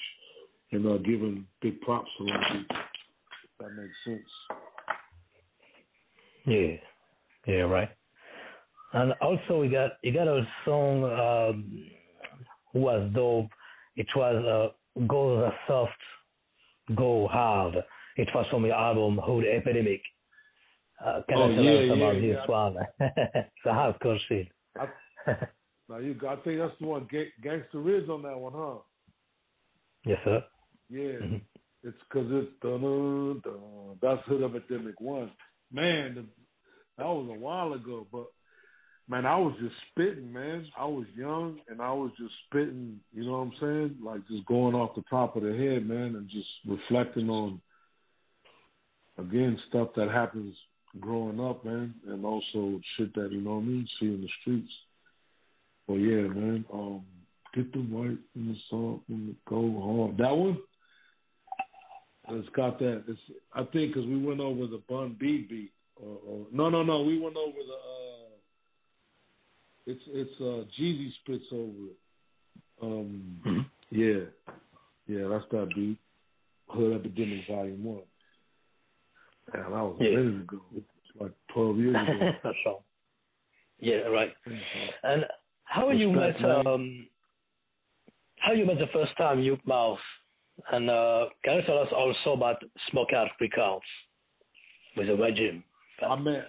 [0.71, 2.77] and uh giving big props to Long Beach.
[3.43, 4.29] If that makes sense.
[6.45, 6.75] Yeah,
[7.47, 7.89] yeah, right.
[8.93, 11.85] And also we got you got a song um,
[12.73, 13.49] was dope.
[13.95, 14.35] It was
[14.97, 15.91] uh, "Go the Soft,
[16.95, 17.75] Go Hard."
[18.17, 20.01] It was from your album "Hood Epidemic."
[21.03, 22.33] Uh, can Oh, you tell yeah, us yeah, about yeah.
[22.33, 22.77] this one?
[22.99, 24.47] it's a hardcore shit.
[25.89, 27.07] Now you, I think that's the one.
[27.11, 28.79] Ga- Ganxsta Ridd on that one, huh?
[30.05, 30.43] yes, sir.
[30.89, 31.41] Yeah, Mhm.
[31.83, 33.97] it's because it's dun, dun, dun.
[34.01, 35.31] that's Hood Epidemic one.
[35.71, 36.25] Man, the,
[36.97, 38.27] that was a while ago, but
[39.07, 40.67] man, I was just spitting, man.
[40.77, 42.99] I was young and I was just spitting.
[43.13, 43.97] You know what I'm saying?
[44.03, 47.61] Like just going off the top of the head, man, and just reflecting on
[49.17, 50.55] again stuff that happens
[50.99, 54.29] growing up, man, and also shit that you know what I mean, see in the
[54.41, 54.71] streets.
[55.87, 56.65] Well, yeah, man.
[56.73, 57.03] Um,
[57.53, 60.17] get the white in the salt and the go hard.
[60.17, 60.57] That one.
[62.29, 63.03] It's got that.
[63.07, 63.19] It's
[63.53, 65.71] I think because we went over the Bun B beat.
[65.95, 67.01] Or, or no, no, no.
[67.03, 67.73] We went over the.
[67.73, 68.35] uh
[69.85, 71.97] It's it's uh Jeezy spits over it.
[72.81, 74.25] Um, yeah,
[75.07, 75.27] yeah.
[75.27, 75.97] That's that beat.
[76.69, 78.01] Hood Epidemic Volume One.
[79.53, 80.15] Man, that was a Yeah.
[80.17, 80.61] minute ago.
[80.75, 80.85] It's
[81.19, 82.31] like twelve years ago.
[82.43, 82.83] That's all.
[83.79, 84.33] Yeah, right.
[85.03, 85.25] And
[85.75, 87.07] how you met um,
[88.37, 89.99] how you met the first time you Mouth,
[90.71, 93.83] and uh, can you tell us also about Smoke Out Records
[94.95, 95.63] with the regime?
[96.07, 96.47] I met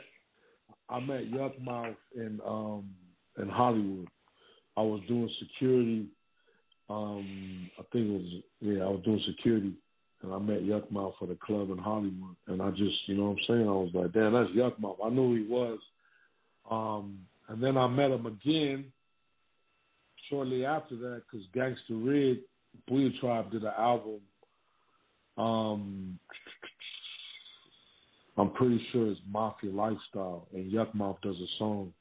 [0.88, 2.88] I met Yukmouth in um
[3.40, 4.06] in Hollywood.
[4.76, 6.06] I was doing security.
[6.88, 9.72] Um, I think it was yeah, I was doing security,
[10.22, 12.36] and I met Yukmouth for the club in Hollywood.
[12.46, 15.04] And I just, you know, what I'm saying, I was like, damn, that's Yukmouth.
[15.04, 15.78] I knew who he was.
[16.70, 17.18] Um,
[17.48, 18.92] and then I met him again
[20.28, 22.40] shortly after that because Ganxsta Ridd,
[22.88, 24.20] Boo-Yaa Tribe did an album.
[25.38, 26.18] Um,
[28.38, 31.92] I'm pretty sure it's Mafia Lifestyle, and Yukmouth does a song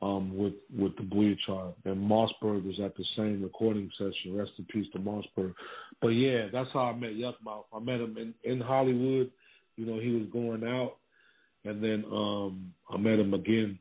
[0.00, 4.36] um, with with the Boo-Yaa Tribe, and Mossberg was at the same recording session.
[4.36, 5.54] Rest in peace to Mossberg.
[6.00, 7.64] But yeah, that's how I met Yuck Mouth.
[7.74, 9.30] I met him in, in Hollywood,
[9.76, 10.96] You know, he was going out,
[11.64, 13.78] and then um I met him again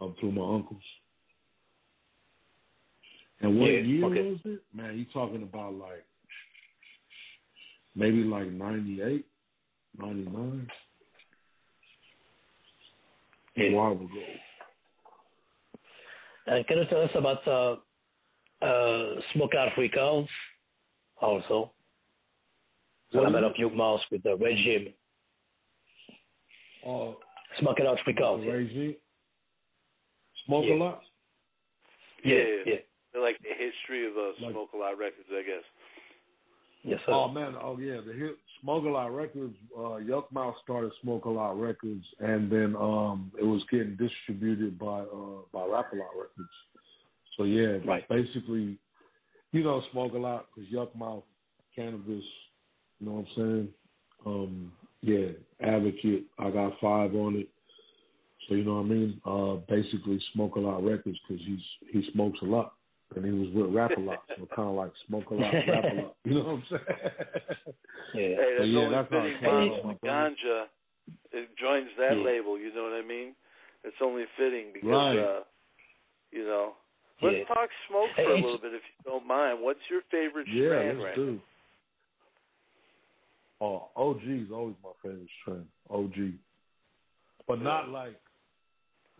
[0.00, 0.82] um, through my uncles.
[3.40, 4.30] And what Yeah, year okay.
[4.30, 4.62] was it?
[4.74, 6.04] Man, you talking about like
[7.94, 9.24] maybe like 98,
[9.98, 10.70] 99?
[13.60, 14.06] A while ago.
[16.46, 17.76] And can you tell us about uh,
[18.64, 20.28] uh, Smokeout Records
[21.20, 21.72] also?
[23.10, 23.46] What What is about it?
[23.50, 24.92] of Hugh Mouse with the regime?
[26.84, 27.12] Uh,
[27.60, 28.44] Smokeout Records.
[28.44, 28.96] the regime.
[30.46, 30.74] Smoke Yeah.
[30.74, 31.02] a lot?
[32.24, 32.44] Yeah, Yeah.
[32.66, 32.74] yeah.
[33.18, 35.64] They're like the history of uh, Like- Smoke a Lot Records, I guess.
[36.84, 37.12] Yes, sir.
[37.12, 41.28] Oh man, oh yeah, the hit Smoke a Lot Records, uh Yukmouth started Smoke a
[41.30, 46.10] Lot Records and then um it was getting distributed by uh by Rap a Lot
[46.16, 46.54] Records.
[47.36, 48.08] So yeah, Right.
[48.08, 48.78] basically
[49.52, 51.24] you know Smoke a Lot because Yukmouth,
[51.74, 52.24] cannabis,
[53.00, 53.68] you know what I'm saying?
[54.24, 57.48] Um yeah, advocate, I got five on it.
[58.48, 59.20] So you know what I mean?
[59.26, 62.74] Uh basically Smoke a Lot Records because he's he smokes a lot.
[63.16, 65.84] And he was with Rap a Lot, so kind of like smoke a lot, rap
[65.84, 66.16] a lot.
[66.24, 66.82] You know what I'm saying?
[68.14, 68.22] Yeah.
[68.22, 70.16] Hey, But that's yeah, only that's how it fitting came Monsta out, my brother.
[70.40, 70.64] Ganjah
[71.32, 72.24] it joins that Yeah.
[72.24, 73.34] label, you know what I mean?
[73.84, 75.18] It's only fitting because Right.
[75.18, 75.40] uh
[76.32, 76.72] you know.
[77.22, 77.54] Let's Yeah.
[77.54, 79.58] talk smoke for Hey, a little bit if you don't mind.
[79.60, 81.40] What's your favorite Yeah, strand let's right do.
[83.60, 85.66] Oh, OG is always my favorite strain.
[85.90, 86.38] OG,
[87.48, 88.20] but not like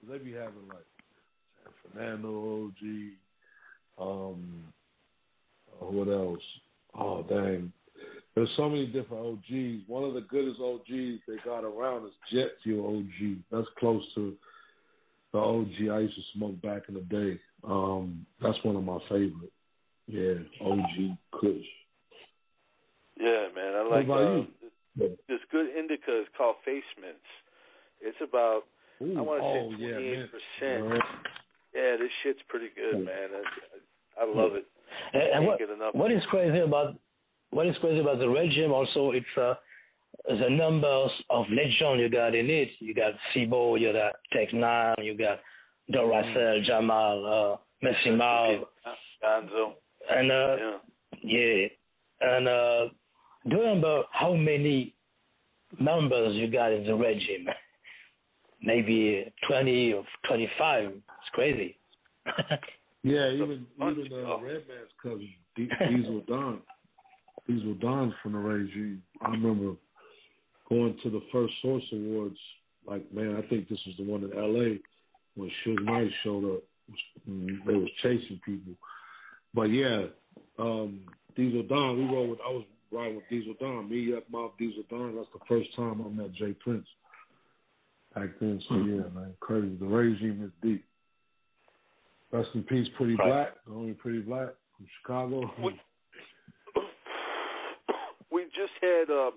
[0.01, 0.87] 'cause they be having like
[1.65, 3.19] San Fernando OG.
[4.01, 4.65] Um,
[5.81, 6.43] uh, what else?
[6.99, 7.73] Oh dang,
[8.35, 9.83] there's so many different OGs.
[9.87, 13.39] One of the goodest OGs they got around is Jet Fuel OG.
[13.51, 14.35] That's close to
[15.33, 17.41] the OG I used to smoke back in the day.
[17.65, 19.53] Um, that's one of my favorite.
[20.07, 20.35] Yeah,
[20.65, 21.67] OG Kush.
[23.21, 23.75] Yeah, man.
[23.75, 27.19] I like uh, this good indica is called Face Mints.
[28.01, 28.63] It's about
[29.03, 31.03] Ooh, I want to oh, say twenty eight percent.
[31.75, 33.05] Yeah, this shit's pretty good, Mm.
[33.07, 33.29] man.
[34.19, 34.67] I, I love it.
[35.13, 36.95] And, and Can't what, what is crazy about
[37.51, 39.55] what is crazy about the regime also it's uh,
[40.29, 42.71] the numbers of legend you got in it.
[42.81, 45.41] You got Sibo, you got Tech Nine, you got
[45.93, 48.65] Duracell, Jamal, uh, Messy Marv,
[49.23, 49.75] Gonzoe.
[50.11, 50.79] and uh, Yeah.
[51.23, 51.67] yeah,
[52.21, 52.89] and uh,
[53.49, 54.95] do you remember how many
[55.79, 57.47] members you got in the regime?
[58.63, 60.91] Maybe twenty or twenty-five.
[60.91, 61.77] It's crazy.
[63.05, 66.61] Yeah, even even uh, Redman's cousin, D- Diesel Don.
[67.47, 69.03] Diesel Don's from the regime.
[69.23, 69.77] I remember
[70.69, 72.37] going to the first Source Awards.
[72.87, 74.79] Like, man, I think this was the one in L.A.
[75.37, 76.63] when Suge Knight showed up.
[77.27, 78.73] They was chasing people.
[79.55, 80.07] But yeah,
[80.59, 81.01] um,
[81.37, 81.99] Diesel Don.
[81.99, 82.41] We rode with.
[82.45, 83.89] I was riding with Diesel Don.
[83.89, 85.15] Me, up, Mouth, Diesel Don.
[85.15, 86.87] That's the first time I met Jay Prince.
[88.21, 89.77] Back then, so yeah, man, crazy.
[89.79, 90.85] The regime is deep.
[92.33, 93.27] Rest in peace, Pretty Right.
[93.29, 95.47] Black, the only Pretty Black from Chicago.
[95.59, 95.75] What-
[98.31, 99.31] we just had uh,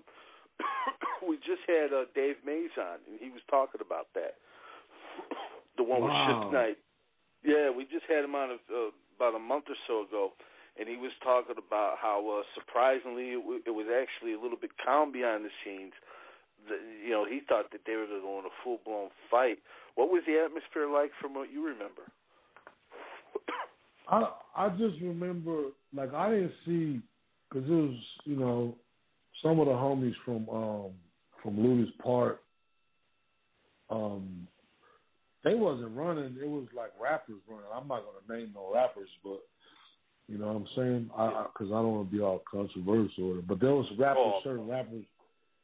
[1.27, 4.35] we just had uh, Dave Mays on, and he was talking about that.
[5.77, 6.49] the one with Wow.
[6.49, 6.77] Suge Knight.
[7.43, 10.33] Yeah, we just had him on uh, about a month or so ago,
[10.79, 14.57] and he was talking about how uh, surprisingly it, w- it was actually a little
[14.59, 15.93] bit calm behind the scenes.
[16.69, 19.09] The, you know, he thought that they were going to go in a full blown
[19.29, 19.57] fight.
[19.95, 22.03] What was the atmosphere like from what you remember?
[24.07, 25.63] I I just remember
[25.95, 26.99] like I didn't see
[27.49, 28.75] because it was you know
[29.41, 30.91] some of the homies from um
[31.41, 32.41] from Lueders Park
[33.89, 34.47] um
[35.43, 39.39] they wasn't running it was like rappers running I'm not gonna name no rappers but
[40.27, 43.59] you know what I'm saying I because I, don't want to be all controversial but
[43.59, 44.41] there was rappers Oh.
[44.43, 45.05] certain rappers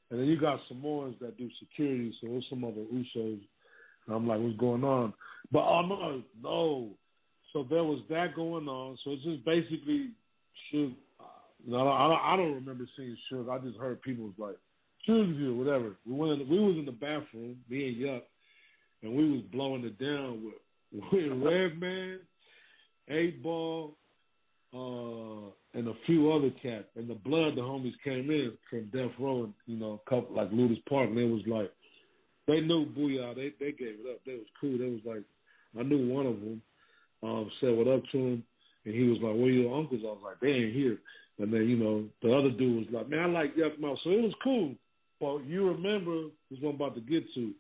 [0.10, 3.39] and then you got Samoans that do security so there's some other Usos
[4.05, 5.14] and I'm like what's going on
[5.51, 6.89] but oh no no
[7.53, 8.97] so there was that going on.
[9.03, 10.12] So it's just basically
[10.72, 10.93] Suge.
[11.20, 11.24] uh,
[11.66, 13.49] You know, I don't, I don't remember seeing Suge.
[13.49, 14.58] I just heard people was like
[15.08, 15.95] Suge's here, whatever.
[16.05, 16.41] We went.
[16.41, 18.24] In, we was in the bathroom, me and Yuk,
[19.01, 22.20] and we was blowing it down with with Redman,
[23.10, 23.95] Eight Ball,
[24.78, 26.88] uh, and a few other cats.
[26.95, 30.36] And the blood, the homies came in from Death Row, and you know, a couple
[30.36, 31.71] like Lueders Park, and they was like,
[32.47, 33.36] they knew Boo-Yaa.
[33.36, 34.19] They they gave it up.
[34.25, 34.78] They was cool.
[34.78, 35.23] They was like,
[35.78, 36.61] I knew one of them
[37.23, 38.43] um, said what up to him,
[38.86, 40.97] and he was like, "Where your uncles?" I was like, "They ain't here."
[41.39, 44.21] And then you know the other dude was like, "Man, I like Yukmouth," so it
[44.21, 44.75] was cool.
[45.19, 47.51] But you remember this one about to get to.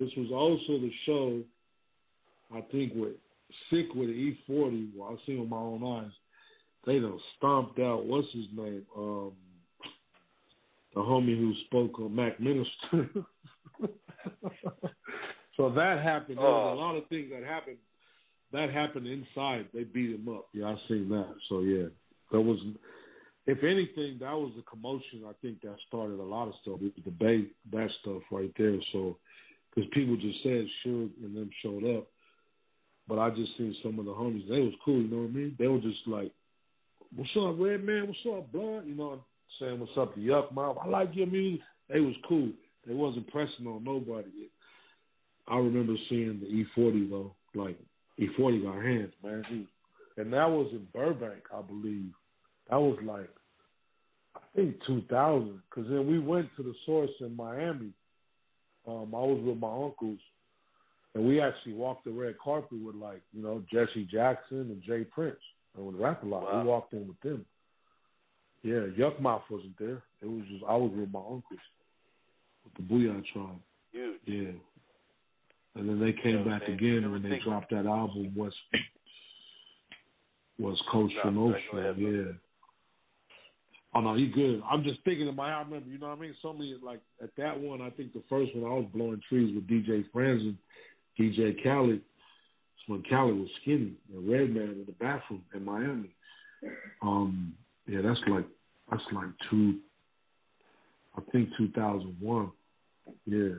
[0.00, 1.42] This was also the show,
[2.54, 3.14] I think with
[3.70, 4.90] Sick with E40.
[4.94, 6.12] Well, I seen with my own eyes.
[6.88, 8.06] They done stomped out.
[8.06, 8.82] What's his name?
[8.96, 9.32] Um,
[10.96, 13.10] a homie who spoke on Mac Minister.
[15.54, 16.38] so that happened.
[16.38, 17.76] There was a lot of things that happened.
[18.54, 19.66] That happened inside.
[19.74, 20.48] They beat him up.
[20.54, 21.34] Yeah, I seen that.
[21.50, 21.88] So yeah,
[22.32, 22.58] that was.
[23.46, 25.24] If anything, that was the commotion.
[25.28, 26.80] I think that started a lot of stuff.
[26.80, 28.78] The debate, that stuff right there.
[28.94, 29.18] So,
[29.74, 32.06] because people just said Suge and them showed up,
[33.06, 34.48] but I just seen some of the homies.
[34.48, 35.02] They was cool.
[35.02, 35.56] You know what I mean?
[35.58, 36.32] They were just like,
[37.14, 38.08] "What's up, Redman?
[38.08, 39.24] What's up, Blood?" You know,
[39.58, 40.84] saying what's up to Yukmouth.
[40.84, 41.60] I like your music.
[41.88, 42.50] They was cool.
[42.86, 44.28] They wasn't pressing on nobody.
[45.46, 47.34] I remember seeing the E40 though.
[47.54, 47.78] Like
[48.20, 49.66] E40 got hands, man.
[50.16, 52.12] And that was in Burbank, I believe.
[52.70, 53.30] That was like
[54.36, 55.62] I think 2000.
[55.68, 57.92] Because then we went to the source in Miami.
[58.86, 60.18] Um, I was with my uncles,
[61.14, 65.04] and we actually walked the red carpet with like you know Jesse Jackson and Jay
[65.04, 65.36] Prince
[65.76, 66.44] and with Rap a Lot.
[66.44, 66.62] Wow.
[66.62, 67.44] We walked in with them.
[68.62, 70.02] Yeah, Yukmouth wasn't there.
[70.20, 71.42] It was just I was with my uncles
[72.64, 73.60] with the Boo-Yaa Tribe.
[73.92, 74.18] Huge.
[74.26, 74.50] Yeah.
[75.76, 76.72] And then they came back man.
[76.72, 78.56] again when they dropped that album West
[80.58, 82.32] was Coach No, ahead, Yeah.
[83.94, 84.60] Oh no, he good.
[84.70, 86.34] I'm just thinking in my I remember, you know what I mean?
[86.42, 89.54] So many like at that one, I think the first one I was blowing trees
[89.54, 90.56] with DJ Franzen,
[91.18, 92.00] DJ Khaled.
[92.88, 96.10] When Khaled was skinny and Redman in the bathroom in Miami.
[97.02, 97.54] Um,
[97.86, 98.46] yeah, that's like
[98.90, 99.78] that's like two
[101.16, 102.50] I think two thousand one.
[103.26, 103.54] Yeah.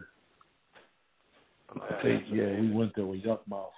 [1.70, 3.70] I think yeah, we went there with Yukmouth.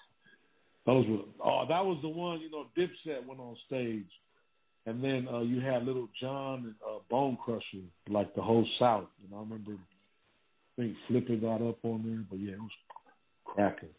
[0.85, 4.09] Those were oh, that was the one, you know, Dipset went on stage.
[4.85, 9.05] And then uh, you had Lil Jon and uh, Bone Crusher, like the whole South.
[9.23, 12.71] And I remember, I think Flipper got up on there, but yeah, it was
[13.45, 13.89] cracking.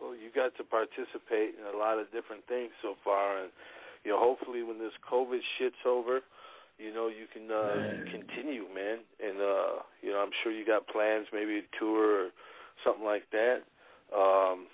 [0.00, 3.52] Well, you got to participate in a lot of different things so far, and
[4.04, 6.20] you know, hopefully, when this COVID shit's over,
[6.78, 9.04] you know, you can uh, continue, man.
[9.20, 12.28] And uh, you know, I'm sure you got plans, maybe a tour or
[12.84, 13.60] something like that.
[14.16, 14.66] Um,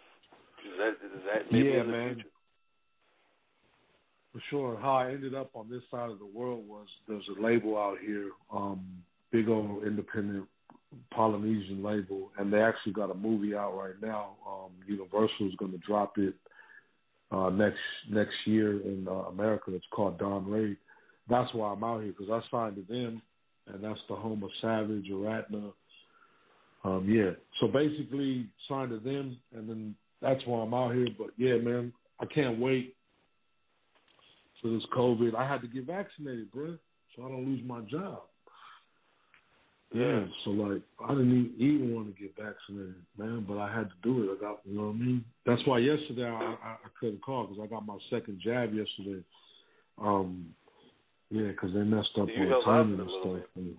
[0.65, 2.15] is that is that maybe yeah, in the man.
[2.15, 2.29] future?
[4.33, 4.79] For sure.
[4.81, 7.97] How I ended up on this side of the world was there's a label out
[8.05, 8.85] here, um,
[9.33, 10.47] big old independent
[11.13, 14.37] Polynesian label, and they actually got a movie out right now.
[14.47, 16.35] Um, Universal is going to drop it
[17.31, 17.79] uh, next
[18.11, 19.75] next year in uh, America.
[19.75, 20.77] It's called Dawn Raid.
[21.29, 23.21] That's why I'm out here because I signed to them,
[23.67, 25.73] and that's the home of Savage, Aaradhna.
[26.85, 27.31] Um, yeah.
[27.61, 31.09] So basically, signed to them, and then that's why I'm out here.
[31.19, 32.95] But yeah, man, I can't wait
[34.63, 35.35] for this COVID.
[35.35, 36.77] I had to get vaccinated, bro,
[37.15, 38.23] so I don't lose my job.
[39.93, 43.89] Yeah, so like I didn't e- even want to get vaccinated, man, but I had
[43.89, 44.37] to do it.
[44.37, 45.25] I got, you know what I mean.
[45.47, 49.23] That's why yesterday I, I, I couldn't call because I got my second jab yesterday.
[49.99, 50.55] Um,
[51.31, 53.71] yeah, because they messed up on held timing and stuff.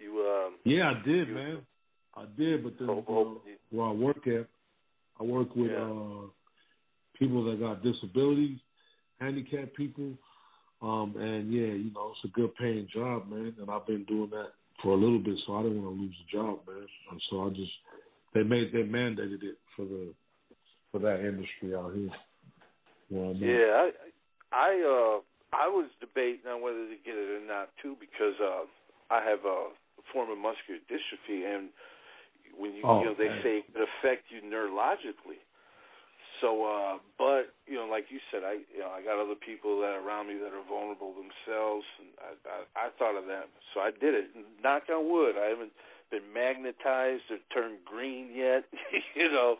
[0.00, 1.58] You um, yeah, I did, You- man.
[2.14, 3.40] I did, but then know,
[3.70, 4.46] where I work at,
[5.20, 5.82] I work with Yeah.
[5.84, 6.26] uh
[7.18, 8.58] people that got disabilities,
[9.20, 10.12] handicapped people,
[10.80, 13.54] um, and yeah, you know, it's a good paying job, man.
[13.60, 14.52] And I've been doing that
[14.82, 16.86] for a little bit, so I didn't want to lose the job, man.
[17.10, 17.72] And so I just
[18.34, 20.12] they made they mandated it for the
[20.92, 22.10] for that industry out here.
[23.10, 23.90] Well, Yeah, I,
[24.52, 25.20] I, uh,
[25.56, 28.64] I was debating on whether to get it or not too because uh,
[29.10, 29.72] I have a
[30.12, 31.68] form of muscular dystrophy, and
[32.56, 33.40] when you, Oh, you know, they man.
[33.42, 35.40] say it could affect you neurologically.
[36.40, 39.80] So, uh, but you know, like you said, I, you know, I got other people
[39.80, 43.50] that are around me that are vulnerable themselves, and I, I, I thought of that,
[43.74, 44.30] so I did it.
[44.62, 45.72] Knock on wood, I haven't
[46.10, 48.64] been magnetized or turned green yet.
[49.16, 49.56] you know,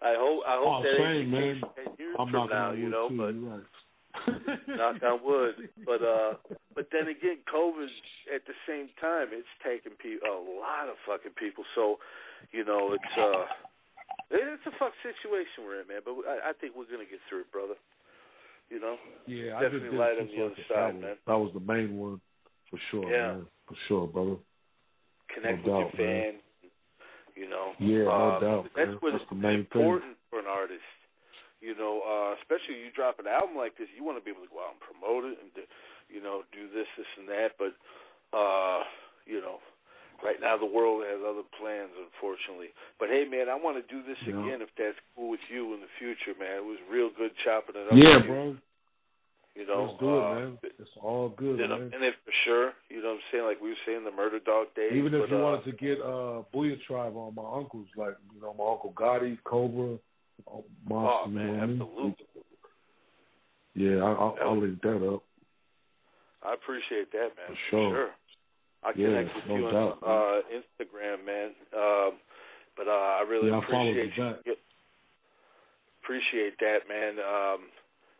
[0.00, 1.54] I hope, I hope Oh, that same, ain't the man.
[1.54, 2.72] case ten years I'm from now.
[2.72, 3.66] You know, too, but right.
[4.68, 5.54] knock on wood.
[5.86, 6.34] But uh,
[6.74, 7.88] but then again, COVID
[8.34, 11.64] at the same time it's taking pe- a lot of fucking people.
[11.74, 11.96] So,
[12.52, 13.44] you know, it's uh,
[14.30, 16.00] it's a fuck situation we're in, man.
[16.04, 17.74] But I, I think we're gonna get through it, brother.
[18.70, 18.96] You know,
[19.26, 21.02] Yeah, I Definitely did light on the other fucking side, albums.
[21.04, 21.16] man.
[21.28, 22.20] That was the main one
[22.72, 23.36] for sure, Yeah.
[23.36, 23.46] man.
[23.68, 24.36] For sure, brother.
[25.28, 26.34] connect No with doubt, your man.
[27.36, 28.96] You know, Yeah, no uh, doubt, That's man.
[29.00, 30.00] what That's the main thing.
[30.30, 30.84] for an artist.
[31.60, 34.42] You know, uh, especially you drop an album like this, you want to be able
[34.42, 35.62] to go out and promote it and, do,
[36.10, 37.54] you know, do this, this, and that.
[37.56, 37.72] But,
[38.36, 38.82] uh,
[39.30, 39.60] you know,
[40.24, 42.70] right now the world has other plans, unfortunately.
[42.98, 44.38] But hey, man, I want to do this Yeah.
[44.40, 46.62] again if that's cool with you in the future, man.
[46.62, 47.98] It was real good chopping it up.
[47.98, 48.56] Yeah, you, bro.
[49.54, 50.58] You know, Let's do it, uh, man.
[50.62, 51.90] It's all good, you know, man.
[51.92, 53.44] and if for sure, you know what I'm saying?
[53.44, 54.92] Like we were saying, the Murder Dog days.
[54.94, 58.16] Even if but, you uh, wanted to get uh Boo-Yaa Tribe on my uncles, like
[58.34, 59.98] you know my uncle Gotti, Kobra,
[60.48, 61.80] oh, Monsta, Oh, man, know I mean?
[61.82, 62.26] absolutely.
[63.74, 65.22] Yeah, I, I'll, I'll link that up.
[66.44, 67.48] I appreciate that, man.
[67.48, 68.08] For For sure.
[68.84, 69.98] I Yeah, connect with no you doubt.
[70.02, 71.50] on uh, Instagram, man.
[71.72, 72.18] Um,
[72.76, 74.54] but uh, I really Yeah, appreciate you you.
[76.02, 77.22] Appreciate that, man.
[77.22, 77.70] Um,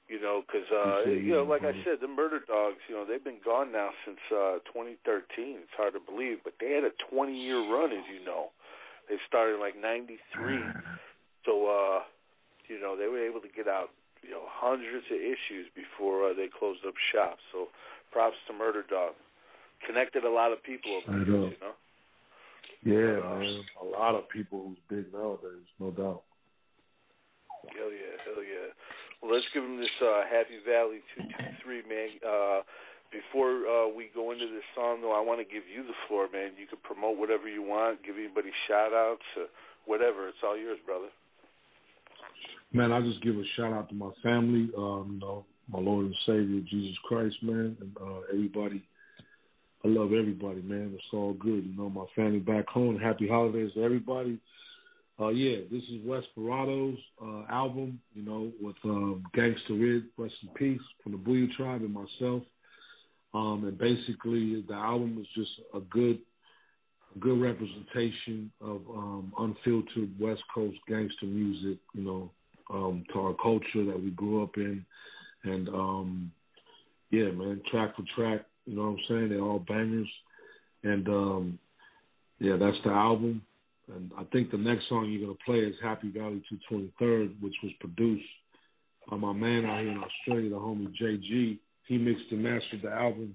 [0.07, 2.79] you know, because uh, Appreciate you know, like I said, the Murder Dogs.
[2.89, 5.67] You know, they've been gone now since uh, 2013.
[5.67, 8.55] It's hard to believe, but they had a 20-year run, as you know.
[9.09, 10.15] They started like '93,
[11.47, 12.07] so uh,
[12.69, 13.91] you know they were able to get out
[14.23, 17.39] you know hundreds of issues before uh, they closed up shop.
[17.51, 17.67] So
[18.13, 19.19] props to Murder Dog.
[19.87, 21.75] Connected a lot of people the years, you know.
[22.85, 23.63] Yeah, man.
[23.81, 26.23] A lot of people who's big nowadays, no doubt.
[27.71, 28.75] Hell yeah, hell yeah.
[29.23, 32.11] Well, let's give them this uh, Happy Valley 223, man.
[32.27, 32.67] Uh,
[33.15, 36.27] before uh, we go into this song, though, I want to give you the floor,
[36.33, 36.59] man.
[36.59, 39.47] You can promote whatever you want, give anybody shout outs, uh,
[39.87, 40.27] whatever.
[40.27, 41.13] It's all yours, brother.
[42.73, 46.07] Man, I just give a shout out to my family, um, you know, my Lord
[46.07, 48.83] and Savior Jesus Christ, man, and uh, everybody.
[49.85, 50.93] I love everybody, man.
[50.95, 51.91] It's all good, you know.
[51.91, 52.99] My family back home.
[52.99, 54.39] Happy holidays to everybody.
[55.21, 60.49] Uh, yeah, this is Wesperado's uh, album, you know, with um, Ganxsta Ridd, rest in
[60.51, 62.43] peace, from the Boo-Yaa Tribe and myself.
[63.35, 66.19] Um, and basically, the album is just a good,
[67.19, 72.31] good representation of um, unfiltered West Coast gangster music, you know,
[72.73, 74.85] um, to our culture that we grew up in.
[75.45, 76.33] And um,
[77.11, 79.29] yeah, man, track for track, you know what I'm saying?
[79.31, 80.09] They're all bangers.
[80.83, 81.59] And um,
[82.39, 83.43] yeah, that's the album.
[83.95, 87.73] And I think the next song you're gonna play is Happy Valley 223rd, which was
[87.81, 88.25] produced
[89.11, 91.59] by my man out here in Australia, the homie JG.
[91.87, 93.35] He mixed and mastered the album.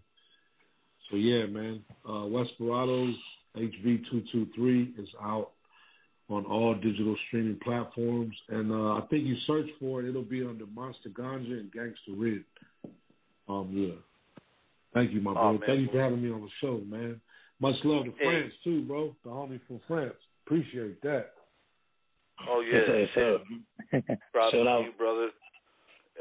[1.09, 3.15] So yeah, man, uh, Wesperados
[3.55, 5.51] HV223 is out
[6.29, 10.43] on all digital streaming platforms, and uh, I think you search for it, it'll be
[10.43, 12.43] under Monsta Ganjah and Ganxsta Ridd.
[13.47, 13.95] Um, yeah.
[14.93, 15.51] Thank you, my Oh, brother.
[15.59, 15.61] man.
[15.67, 17.21] Thank you for having me on the show, man.
[17.59, 18.23] Much love to Hey.
[18.25, 19.15] France too, bro.
[19.23, 20.15] The homie from France.
[20.45, 21.33] Appreciate that.
[22.47, 22.85] Oh, yeah.
[22.87, 23.39] Yes, sir.
[24.31, 24.85] Props Shout to out.
[24.85, 25.29] you, brother.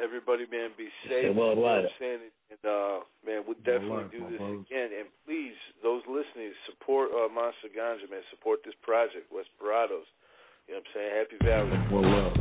[0.03, 1.25] Everybody, man, be safe.
[1.25, 1.57] Yeah, worldwide.
[1.57, 2.21] You know what I'm saying?
[2.53, 4.61] And, uh, man, we'll definitely Worldwide, do this brother.
[4.69, 4.89] again.
[4.93, 8.21] And please, those listening, support uh, Monsta Ganjah, man.
[8.31, 10.05] Support this project, Wesperados.
[10.69, 11.13] You know what I'm saying?
[11.17, 11.79] Happy Valley.
[11.93, 12.37] Well, love,